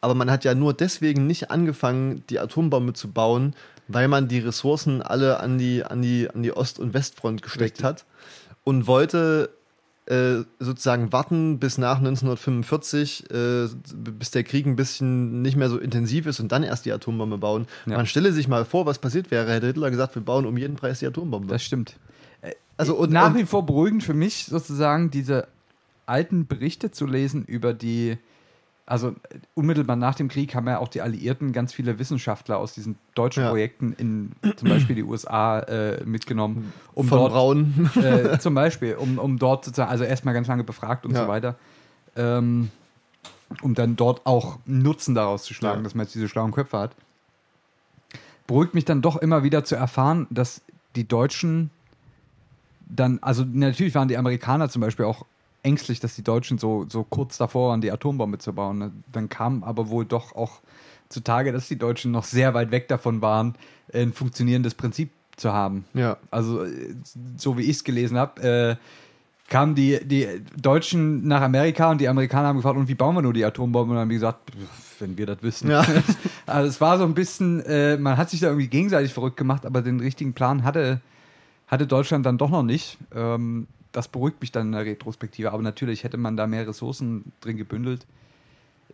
[0.00, 3.54] Aber man hat ja nur deswegen nicht angefangen, die Atombombe zu bauen,
[3.88, 7.78] weil man die Ressourcen alle an die, an die, an die Ost- und Westfront gesteckt
[7.82, 7.84] Richtig.
[7.84, 8.04] hat
[8.64, 9.50] und wollte
[10.06, 15.78] äh, sozusagen warten bis nach 1945, äh, bis der Krieg ein bisschen nicht mehr so
[15.78, 17.66] intensiv ist und dann erst die Atombombe bauen.
[17.86, 17.96] Ja.
[17.96, 20.76] Man stelle sich mal vor, was passiert wäre, hätte Hitler gesagt, wir bauen um jeden
[20.76, 21.48] Preis die Atombombe.
[21.52, 21.96] Das stimmt.
[22.76, 25.48] Also und, Nach wie vor beruhigend für mich sozusagen diese
[26.06, 28.16] alten Berichte zu lesen über die,
[28.86, 29.14] also
[29.54, 33.42] unmittelbar nach dem Krieg haben ja auch die Alliierten ganz viele Wissenschaftler aus diesen deutschen
[33.42, 33.50] Ja.
[33.50, 37.90] Projekten in zum Beispiel die USA äh, mitgenommen, um von dort Braun.
[38.00, 41.22] äh, zum Beispiel, um, um dort sozusagen, also erstmal ganz lange befragt und Ja.
[41.24, 41.56] so weiter,
[42.16, 42.70] ähm,
[43.62, 45.84] um dann dort auch Nutzen daraus zu schlagen, Ja.
[45.84, 46.94] dass man jetzt diese schlauen Köpfe hat.
[48.46, 50.62] Beruhigt mich dann doch immer wieder zu erfahren, dass
[50.96, 51.70] die Deutschen
[52.88, 55.24] dann, also natürlich waren die Amerikaner zum Beispiel auch
[55.62, 59.04] ängstlich, dass die Deutschen so, so kurz davor waren, die Atombombe zu bauen.
[59.12, 60.60] Dann kam aber wohl doch auch
[61.08, 63.54] zutage, dass die Deutschen noch sehr weit weg davon waren,
[63.92, 65.84] ein funktionierendes Prinzip zu haben.
[65.94, 66.18] Ja.
[66.30, 66.94] Also, äh,
[67.36, 68.76] so wie ich es gelesen habe, äh,
[69.48, 70.26] kamen die, die
[70.60, 73.90] Deutschen nach Amerika und die Amerikaner haben gefragt, und wie bauen wir nur die Atombombe?
[73.90, 74.52] Und dann haben die gesagt,
[74.98, 75.70] wenn wir das wissen.
[75.70, 75.84] Ja.
[76.46, 79.66] Also es war so ein bisschen, äh, man hat sich da irgendwie gegenseitig verrückt gemacht,
[79.66, 81.02] aber den richtigen Plan hatte,
[81.68, 82.98] hatte Deutschland dann doch noch nicht.
[83.14, 85.52] Ähm, das beruhigt mich dann in der Retrospektive.
[85.52, 88.06] Aber natürlich hätte man da mehr Ressourcen drin gebündelt.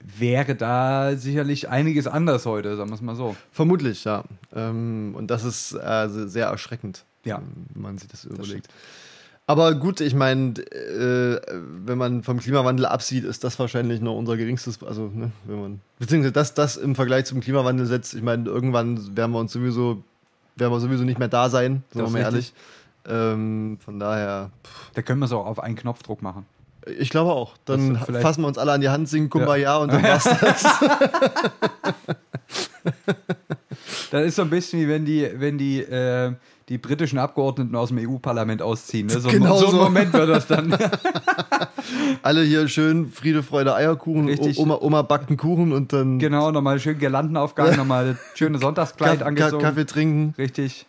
[0.01, 3.37] Wäre da sicherlich einiges anders heute, sagen wir es mal so.
[3.53, 4.25] Vermutlich, ja.
[4.55, 7.39] Ähm, und das ist äh, sehr erschreckend, Ja.
[7.39, 8.69] ähm, wenn man sich das überlegt.
[9.47, 11.41] Aber gut, ich meine, äh,
[11.85, 15.81] wenn man vom Klimawandel absieht, ist das wahrscheinlich noch unser geringstes, also ne, wenn man,
[15.99, 20.03] beziehungsweise das, das im Vergleich zum Klimawandel setzt, ich meine, irgendwann werden wir uns sowieso,
[20.57, 22.53] werden wir sowieso nicht mehr da sein, ist wir mal ehrlich.
[23.07, 24.51] Ähm, von daher,
[24.95, 26.47] Da können wir es auch auf einen Knopfdruck machen.
[26.99, 27.55] ich glaube auch.
[27.67, 30.65] Dann fassen wir uns alle an die Hand, singen Kumbaya und dann war's das.
[34.15, 36.33] Das ist so ein bisschen wie wenn die, wenn die, äh,
[36.69, 39.09] die britischen Abgeordneten aus dem EU-Parlament ausziehen.
[39.09, 39.19] Ne?
[39.19, 39.77] So, Genau so ein so.
[39.79, 40.73] Moment wird das dann.
[42.23, 44.59] alle hier schön Friede, Freude, Eierkuchen, Richtig.
[44.59, 49.19] Oma, Oma backt einen Kuchen und dann genau, nochmal schön Girlandenaufgang, nochmal schöne Sonntagskleid Kaff-
[49.21, 49.63] Ka- angezogen.
[49.63, 50.87] Kaffee trinken Richtig.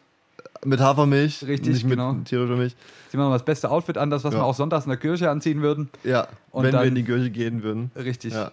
[0.63, 2.15] mit Hafermilch, Richtig, nicht mit genau.
[2.26, 2.76] tierischer Milch.
[3.09, 4.41] Ziehen wir mal das beste Outfit an, das, was Ja.
[4.41, 5.89] wir auch sonntags in der Kirche anziehen würden.
[6.03, 7.89] Ja, Und wenn dann- wir in die Kirche gehen würden.
[7.95, 8.34] Richtig.
[8.34, 8.51] Ja.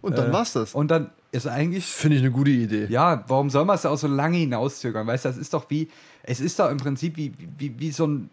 [0.00, 0.74] Und dann Äh, war's das.
[0.74, 2.86] Und dann ist eigentlich Finde ich eine gute Idee.
[2.88, 5.06] Ja, warum soll man es auch so lange hinauszögern?
[5.06, 5.88] Weißt du, das ist doch wie,
[6.22, 8.30] es ist doch im Prinzip wie, wie, wie so ein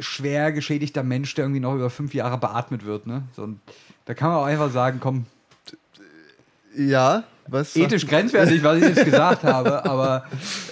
[0.00, 3.06] schwer geschädigter Mensch, der irgendwie noch über fünf Jahre beatmet wird.
[3.06, 3.22] Ne?
[3.36, 3.60] So ein,
[4.06, 5.26] da kann man auch einfach sagen, komm,
[6.76, 7.76] Ja, was?
[7.76, 10.24] ethisch grenzwertig, was ich jetzt gesagt habe, aber,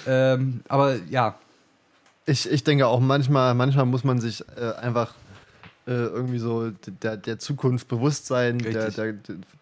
[0.06, 1.36] ähm, aber ja,
[2.26, 5.14] Ich, ich denke auch manchmal, manchmal muss man sich äh, einfach
[5.86, 6.70] irgendwie so
[7.02, 9.14] der, der Zukunft der, der,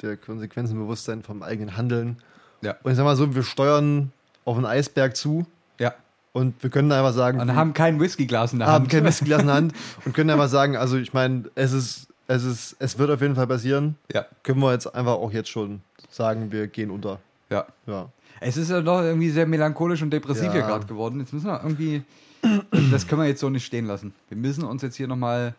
[0.03, 2.17] der Konsequenzen vom eigenen Handeln.
[2.63, 2.77] Ja.
[2.83, 4.13] Und ich sag mal so, wir steuern
[4.45, 5.47] auf einen Eisberg zu
[5.79, 5.95] ja.
[6.33, 8.91] und wir können einfach sagen, Und haben kein Whiskyglas in der haben Hand.
[8.91, 9.73] kein Whisky in der Hand
[10.05, 13.35] und können einfach sagen, also ich meine, es ist, es ist, es wird auf jeden
[13.35, 13.97] Fall passieren.
[14.13, 17.19] Ja, Können wir jetzt einfach auch jetzt schon sagen, wir gehen unter.
[17.51, 17.67] ja.
[17.87, 18.09] Ja.
[18.43, 20.53] Es ist ja doch irgendwie sehr melancholisch und depressiv Ja.
[20.53, 21.21] hier gerade geworden.
[21.21, 22.03] Jetzt müssen wir irgendwie,
[22.91, 24.15] das können wir jetzt so nicht stehen lassen.
[24.31, 25.53] Wir müssen uns jetzt hier nochmal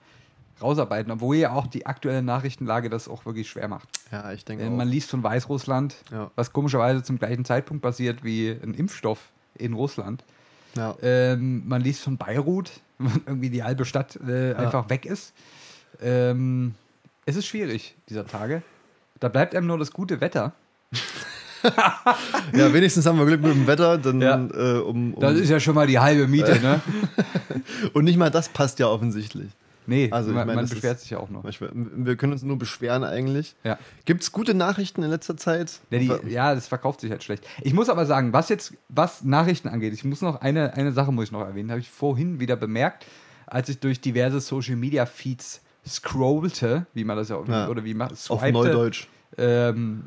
[0.61, 3.87] rausarbeiten, obwohl ja auch die aktuelle Nachrichtenlage das auch wirklich schwer macht.
[4.11, 4.77] Ja, ich denke Denn auch.
[4.77, 6.29] man liest von Weißrussland, Ja.
[6.35, 9.19] was komischerweise zum gleichen Zeitpunkt passiert wie ein Impfstoff
[9.55, 10.23] in Russland.
[10.75, 10.95] ja.
[11.01, 12.71] Ähm, man liest von Beirut,
[13.25, 15.33] irgendwie die halbe Stadt äh, einfach weg ist.
[16.01, 16.75] Ähm,
[17.25, 18.61] es ist schwierig dieser Tage.
[19.19, 20.53] Da bleibt einem nur das gute Wetter.
[22.53, 24.35] ja, wenigstens haben wir Glück mit dem Wetter, dann Ja.
[24.37, 26.81] äh, um, um Das ist ja schon mal die halbe Miete, ne?
[27.93, 29.49] und nicht mal das passt ja offensichtlich.
[29.87, 31.43] Nee, Also, ich man, meine, man das beschwert ist- sich ja auch noch.
[31.43, 33.55] Wir können uns nur beschweren eigentlich.
[33.63, 33.79] Ja.
[34.05, 35.79] Gibt es gute Nachrichten in letzter Zeit?
[35.89, 37.45] Ja, die, ja, das verkauft sich halt schlecht.
[37.61, 41.11] Ich muss aber sagen, was jetzt, was Nachrichten angeht, ich muss noch eine, eine Sache
[41.11, 43.05] muss ich noch erwähnen, habe ich vorhin wieder bemerkt,
[43.47, 47.67] als ich durch diverse Social Media Feeds scrollte, wie man das ja, Ja.
[47.67, 49.07] oder wie man Auf swipete, Neudeutsch.
[49.37, 50.03] ähm,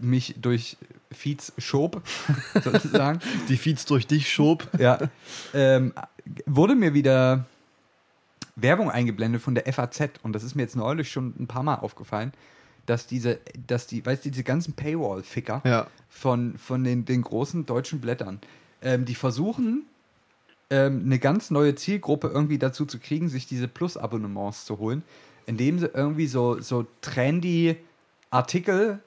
[0.00, 0.76] mich durch
[1.12, 2.02] Feeds schob,
[2.64, 3.20] sozusagen.
[3.48, 4.66] Die Feeds durch dich schob.
[4.78, 4.98] ja,
[5.54, 5.92] ähm,
[6.46, 7.46] wurde mir wieder
[8.60, 11.76] Werbung eingeblendet von der FAZ und das ist mir jetzt neulich schon ein paar Mal
[11.76, 12.32] aufgefallen,
[12.86, 15.86] dass diese, dass die, weißt du, diese ganzen Paywall-Ficker Ja.
[16.08, 18.40] von, von den, den großen deutschen Blättern,
[18.82, 19.84] ähm, die versuchen,
[20.70, 25.02] ähm, eine ganz neue Zielgruppe irgendwie dazu zu kriegen, sich diese Plus-Abonnements zu holen,
[25.46, 27.76] indem sie irgendwie so, so trendy
[28.30, 28.98] Artikel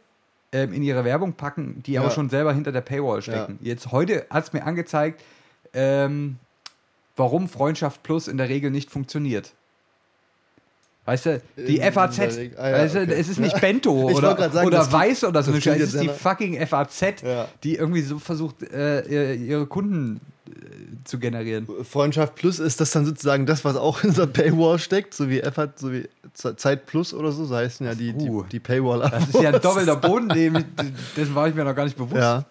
[0.52, 2.02] ähm, in ihre Werbung packen, die Ja.
[2.02, 3.60] aber schon selber hinter der Paywall stecken.
[3.62, 5.22] Jetzt heute hat es mir angezeigt,
[5.74, 6.38] ähm,
[7.22, 9.54] warum Freundschaft Plus in der Regel nicht funktioniert.
[11.06, 12.24] Weißt du, die In FAZ, ah
[12.70, 13.14] ja, weißt du, okay.
[13.18, 15.84] es ist nicht Bento Ich oder, sagen, oder Weiß oder so eine Scheiße.
[15.84, 17.48] Es ist die fucking FAZ, Ja.
[17.64, 20.52] die irgendwie so versucht, äh, ihr- ihre Kunden äh,
[21.04, 21.68] zu generieren.
[21.84, 25.40] Freundschaft Plus ist das dann sozusagen das, was auch in der Paywall steckt, so wie
[25.40, 28.44] F hat, so wie Ze- Zeit Plus oder so, so heißen ja die, Uh.
[28.44, 30.28] die, die Paywall Das ist ja ein doppelter Boden,
[31.18, 32.16] dessen war ich mir noch gar nicht bewusst.
[32.22, 32.46] Ja,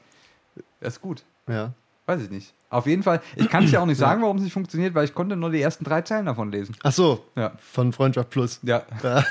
[0.80, 1.22] Das ist gut.
[1.48, 1.72] ja.
[2.06, 2.54] Weiß ich nicht.
[2.70, 5.04] Auf jeden Fall, ich kann es ja auch nicht sagen, warum es nicht funktioniert, weil
[5.04, 6.76] ich konnte nur die ersten drei Zeilen davon lesen.
[6.82, 7.52] Ach so, Ja.
[7.58, 8.60] von Freundschaft Plus.
[8.62, 8.82] Ja.
[9.02, 9.24] Ja,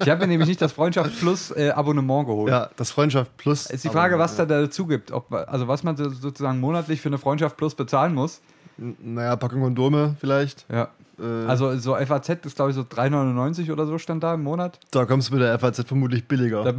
[0.00, 2.50] Ich habe mir nämlich nicht das Freundschaft Plus äh, Abonnement geholt.
[2.50, 3.66] ja das Freundschaft Plus.
[3.66, 4.60] Ist die Frage, was da da.
[4.62, 5.10] dazu gibt.
[5.10, 8.40] Ob, also was man so, sozusagen monatlich für eine Freundschaft Plus bezahlen muss.
[8.76, 10.66] Naja, Packung Kondome vielleicht.
[10.70, 10.88] Ja.
[11.18, 14.78] Äh, Also so FAZ ist glaube ich so 3,99 oder so stand da im Monat.
[14.92, 16.64] da kommst du mit der FAZ vermutlich billiger.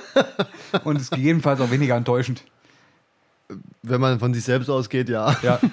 [0.84, 2.44] Und ist gegebenenfalls auch weniger enttäuschend.
[3.82, 5.36] Wenn man von sich selbst ausgeht, ja.
[5.42, 5.60] Ja.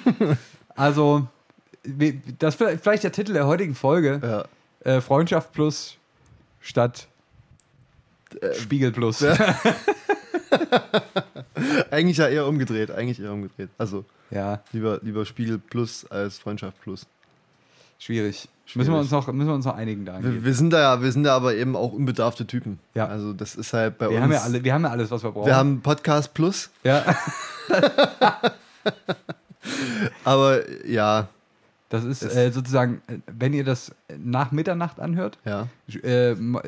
[0.76, 1.28] Also,
[2.38, 4.20] das ist vielleicht der Titel der heutigen Folge.
[4.24, 4.46] ja.
[4.84, 5.98] Äh, Freundschaft Plus
[6.62, 7.08] statt
[8.54, 9.24] Spiegel Plus.
[11.92, 13.70] Eigentlich ja eher umgedreht, eigentlich eher umgedreht.
[13.78, 17.06] Also Ja, lieber, lieber Spiegel Plus als Freundschaft Plus.
[18.00, 18.48] schwierig.
[18.76, 20.22] Müssen wir, uns noch, müssen wir uns noch einigen da.
[20.22, 22.80] Wir, wir sind da ja, wir sind da aber eben auch unbedarfte Typen.
[22.96, 23.08] Ja.
[23.08, 24.24] Also das ist halt bei Wir uns.
[24.24, 25.46] haben, ja alle, wir haben ja alles, was wir brauchen.
[25.48, 27.04] wir haben Podcast Plus, ja.
[30.24, 31.28] aber ja,
[31.90, 35.68] Das ist äh, sozusagen, äh, wenn ihr das nach Mitternacht anhört, ja.
[36.04, 36.60] äh, m-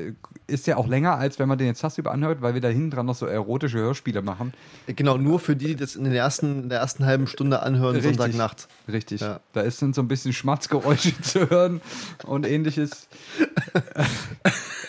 [0.49, 2.91] ist ja auch länger, als wenn man den jetzt tagsüber anhört, weil wir da hinten
[2.91, 4.53] dran noch so erotische Hörspiele machen.
[4.87, 7.95] Genau, nur für die, die das in, den ersten, in der ersten halben Stunde anhören,
[7.95, 8.17] Richtig.
[8.17, 8.67] Sonntagnacht.
[8.87, 9.21] Richtig.
[9.21, 9.39] Ja.
[9.53, 11.81] Da ist dann so ein bisschen Schmatzgeräusche zu hören
[12.25, 13.07] und ähnliches.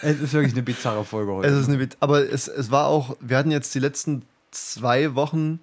[0.03, 1.49] es ist wirklich eine bizarre Folge heute.
[1.49, 5.61] Es ist eine, aber es, es war auch, wir hatten jetzt die letzten zwei Wochen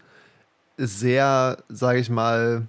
[0.78, 2.68] sehr, sage ich mal,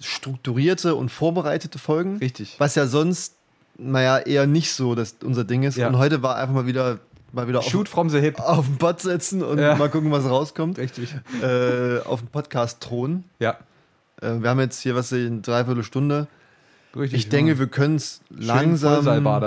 [0.00, 2.16] strukturierte und vorbereitete Folgen.
[2.16, 2.56] Richtig.
[2.58, 3.36] Was ja sonst,
[3.82, 5.76] naja, eher nicht so das unser Ding ist.
[5.76, 5.88] Ja.
[5.88, 6.98] Und heute war einfach mal wieder,
[7.32, 8.40] mal wieder auf, Shoot from the hip.
[8.40, 9.76] auf den Bot setzen und Ja.
[9.76, 10.78] mal gucken, was rauskommt.
[10.78, 11.14] Richtig.
[11.42, 13.24] Äh, auf dem Podcast-Thron.
[13.38, 13.56] Ja.
[14.20, 16.28] Äh, wir haben jetzt hier was in dreiviertel Stunde.
[16.94, 17.20] Richtig.
[17.20, 19.02] Ich denke, wir können es langsam,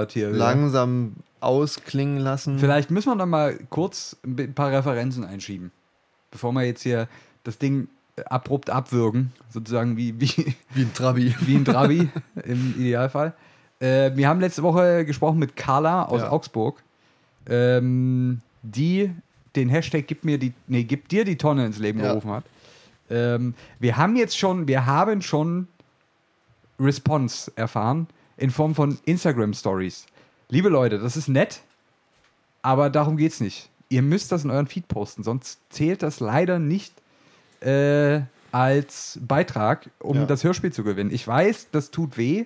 [0.09, 2.57] hier langsam ausklingen lassen.
[2.57, 5.71] Vielleicht müssen wir noch mal kurz ein paar Referenzen einschieben,
[6.31, 7.07] bevor wir jetzt hier
[7.43, 11.35] das Ding äh, abrupt abwürgen, sozusagen wie, wie, Wie ein Trabi.
[11.41, 12.09] wie ein Trabi
[12.45, 13.33] im Idealfall.
[13.79, 16.31] Äh, wir haben letzte Woche gesprochen mit Carla aus Ja.
[16.31, 16.81] Augsburg,
[17.47, 19.11] ähm, die
[19.55, 22.09] den Hashtag gib mir die, nee, gib dir die Tonne ins Leben Ja.
[22.09, 22.43] gerufen hat.
[23.09, 25.67] Ähm, wir haben jetzt schon, wir haben schon
[26.79, 28.07] Response erfahren
[28.37, 30.05] in Form von Instagram Stories.
[30.49, 31.61] Liebe Leute, das ist nett,
[32.61, 33.69] aber darum geht's nicht.
[33.89, 36.93] Ihr müsst das in euren Feed posten, sonst zählt das leider nicht
[37.61, 38.21] äh,
[38.51, 40.25] als Beitrag, um Ja.
[40.25, 41.11] das Hörspiel zu gewinnen.
[41.13, 42.45] Ich weiß, das tut weh.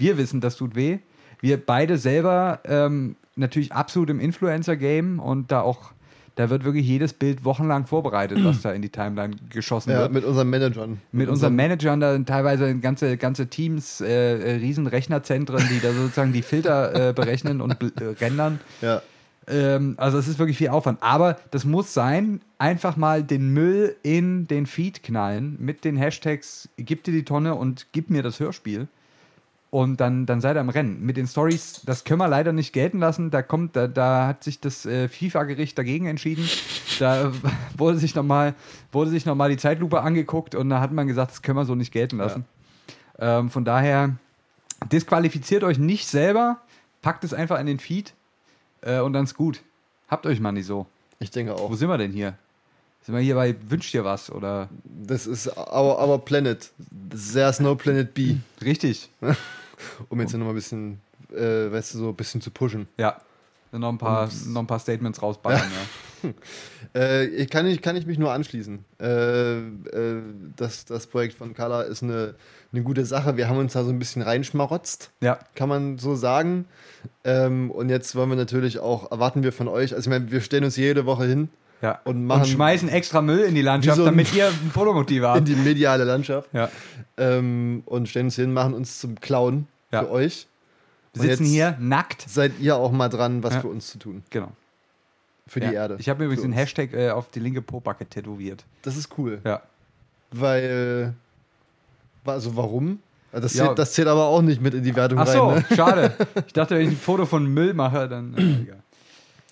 [0.00, 0.98] Wir wissen, das tut weh.
[1.40, 5.92] Wir beide selber ähm, natürlich absolut im Influencer-Game und da auch,
[6.36, 10.12] da wird wirklich jedes Bild wochenlang vorbereitet, was da in die Timeline geschossen Ja, wird
[10.12, 11.00] mit unseren Managern.
[11.12, 14.06] mit unseren Managern da teilweise ganze, ganze Teams, äh,
[14.38, 18.60] äh, riesen Rechnerzentren, die da sozusagen die Filter äh, berechnen und äh, rendern.
[18.82, 19.00] Ja.
[19.48, 21.02] Ähm, also es ist wirklich viel Aufwand.
[21.02, 26.68] Aber das muss sein, einfach mal den Müll in den Feed knallen mit den Hashtags
[26.76, 28.88] gib dir die Tonne und gib mir das Hörspiel.
[29.70, 31.00] Und dann, dann seid ihr im Rennen.
[31.06, 33.30] Mit den Stories, das können wir leider nicht gelten lassen.
[33.30, 36.48] Da kommt, da, da hat sich das äh, FIFA-Gericht dagegen entschieden.
[36.98, 37.32] Da
[37.76, 38.54] wurde sich nochmal
[38.90, 41.64] wurde sich noch mal die Zeitlupe angeguckt und da hat man gesagt, das können wir
[41.64, 42.44] so nicht gelten lassen.
[43.20, 44.16] Ähm, von daher
[44.90, 46.58] disqualifiziert euch nicht selber,
[47.00, 48.12] packt es einfach in den Feed
[48.80, 49.62] äh, und dann ist gut.
[50.08, 50.86] Habt euch mal nicht so.
[51.20, 51.74] Ich denke Wo auch.
[51.74, 52.34] sind wir denn hier?
[53.02, 56.70] Sind wir hier bei Wünscht dir was oder Das ist our, our Planet.
[57.32, 58.36] There's no Planet B.
[58.60, 59.08] richtig?
[60.08, 61.00] Um jetzt nochmal ein bisschen,
[61.32, 62.88] äh, weißt du, so ein bisschen zu pushen.
[62.98, 63.20] Ja.
[63.72, 65.62] Dann noch ein paar, Und- noch ein paar Statements rausballern,
[66.22, 66.30] ja.
[66.94, 68.84] Äh, ich kann, ich, kann ich mich nur anschließen.
[69.00, 70.22] Äh, äh,
[70.56, 72.34] das, das Projekt von Carla ist eine,
[72.72, 73.36] eine gute Sache.
[73.36, 76.66] Wir haben uns da so ein bisschen reinschmarotzt, Ja, kann man so sagen.
[77.24, 80.40] Ähm, und jetzt wollen wir natürlich auch, erwarten wir von euch, also ich meine, wir
[80.40, 81.48] stellen uns jede Woche hin
[81.82, 82.00] ja.
[82.04, 85.28] Und machen- schmeißen extra Müll in die Landschaft, so ein- damit ihr ein Fotomotiv in
[85.28, 85.48] habt.
[85.48, 86.68] die mediale Landschaft Ja.
[87.16, 90.00] ähm, und stellen uns hin, machen uns zum Clown Ja.
[90.04, 90.46] für euch.
[91.14, 92.24] Wir Und sitzen hier nackt.
[92.28, 93.60] Seid ihr auch mal dran, was Ja.
[93.60, 94.22] für uns zu tun?
[94.30, 94.52] Genau.
[95.48, 95.96] Für die Erde.
[95.98, 96.52] Ich habe mir übrigens den.
[96.52, 98.64] Hashtag äh, auf die linke Pobacke tätowiert.
[98.82, 99.40] Das ist cool.
[99.44, 99.62] Ja.
[100.30, 101.14] Weil,
[102.24, 103.00] also warum?
[103.32, 103.66] Das Ja.
[103.66, 105.64] zählt, das zählt aber auch nicht mit in die Wertung Ach so, rein.
[105.68, 105.76] Ne?
[105.76, 106.12] schade.
[106.46, 108.34] Ich dachte, wenn ich ein Foto von Müll mache, dann.
[108.34, 108.78] Äh, egal.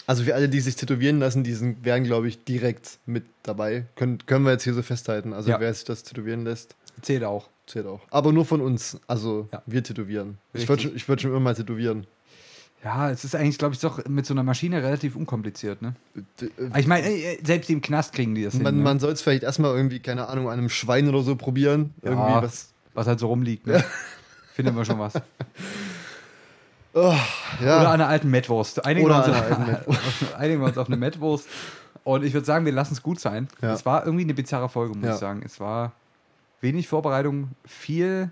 [0.09, 3.85] Also für alle, die sich tätowieren lassen, die sind, wären, glaube ich, direkt mit dabei.
[3.95, 5.35] Können, können wir jetzt hier so festhalten.
[5.35, 5.61] Also Ja.
[5.61, 7.49] wer sich das tätowieren lässt, Zählt auch.
[7.67, 8.01] zählt auch.
[8.11, 8.99] Aber nur von uns.
[9.07, 9.63] Also Ja.
[9.67, 10.39] wir tätowieren.
[10.55, 10.69] Ich Richtig.
[10.71, 12.07] würde schon, ich würd schon immer mal tätowieren.
[12.83, 15.95] Ja, es ist eigentlich, glaube ich, doch mit so einer Maschine relativ unkompliziert, ne?
[16.41, 18.77] D- Aber ich meine, äh, selbst im Knast kriegen die das Man, hin.
[18.77, 18.83] Ne?
[18.85, 21.93] man soll es vielleicht erstmal irgendwie, keine Ahnung, an einem Schwein oder so probieren.
[22.03, 22.13] Ja.
[22.13, 22.73] Irgendwie was.
[22.95, 23.85] was halt so rumliegt, ne?
[24.55, 25.13] Findet man schon was.
[27.01, 27.15] Oh,
[27.65, 27.81] ja.
[27.81, 28.85] Oder an einer alten Mettwurst.
[28.85, 29.35] Einigen, Oder wir,
[29.87, 31.47] uns an einigen wir uns auf eine Mettwurst.
[32.05, 33.49] Und ich würde sagen, wir lassen es gut sein.
[33.61, 33.73] Ja.
[33.75, 35.15] Es war irgendwie eine bizarre Folge, muss Ja.
[35.15, 35.43] ich sagen.
[35.45, 35.93] Es war
[36.61, 38.31] wenig Vorbereitung, viel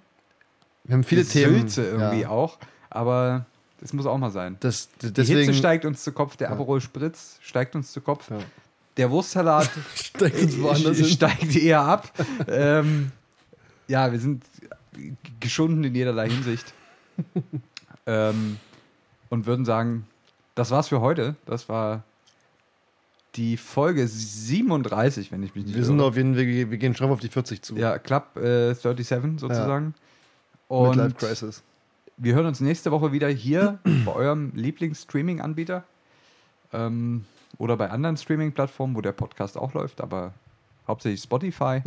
[0.84, 1.60] wir haben viele Themen.
[1.60, 2.28] Sülze irgendwie ja.
[2.30, 2.58] auch.
[2.90, 3.44] Aber
[3.80, 4.56] das muss auch mal sein.
[4.60, 6.50] Das, d- Die deswegen Hitze steigt uns zu Kopf, der.
[6.50, 8.30] Aperol Spritz steigt uns zu Kopf.
[8.96, 11.06] Der Wurstsalat steigt uns woanders hin.
[11.06, 12.10] steigt eher ab.
[12.48, 13.10] ähm,
[13.88, 14.44] ja, wir sind
[15.40, 16.72] geschunden in jederlei Hinsicht.
[18.06, 18.58] Ähm,
[19.30, 20.06] und würden sagen,
[20.54, 21.36] das war's für heute.
[21.46, 22.02] Das war
[23.34, 26.08] die Folge 37, wenn ich mich nicht Wir sind irre.
[26.08, 27.76] auf jeden Fall, wir gehen straff auf die 40 zu.
[27.76, 29.94] Ja, Club äh, 37 sozusagen.
[30.70, 31.62] Midlife Und Crisis.
[32.16, 35.84] wir hören uns nächste Woche wieder hier bei eurem Lieblings-Streaming-Anbieter.
[36.72, 37.26] Ähm,
[37.58, 40.32] oder bei anderen Streaming-Plattformen, wo der Podcast auch läuft, aber
[40.88, 41.82] hauptsächlich Spotify,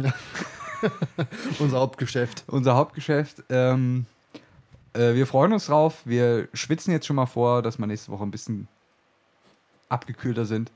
[1.59, 2.43] Unser Hauptgeschäft.
[2.47, 3.43] unser Hauptgeschäft.
[3.49, 4.05] Ähm,
[4.93, 6.01] Äh, wir freuen uns drauf.
[6.05, 8.67] Wir schwitzen jetzt schon mal vor, dass wir nächste Woche ein bisschen
[9.89, 10.71] abgekühlter sind.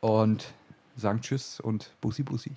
[0.00, 0.52] Und
[0.96, 2.52] sagen Tschüss und Bussi Bussi.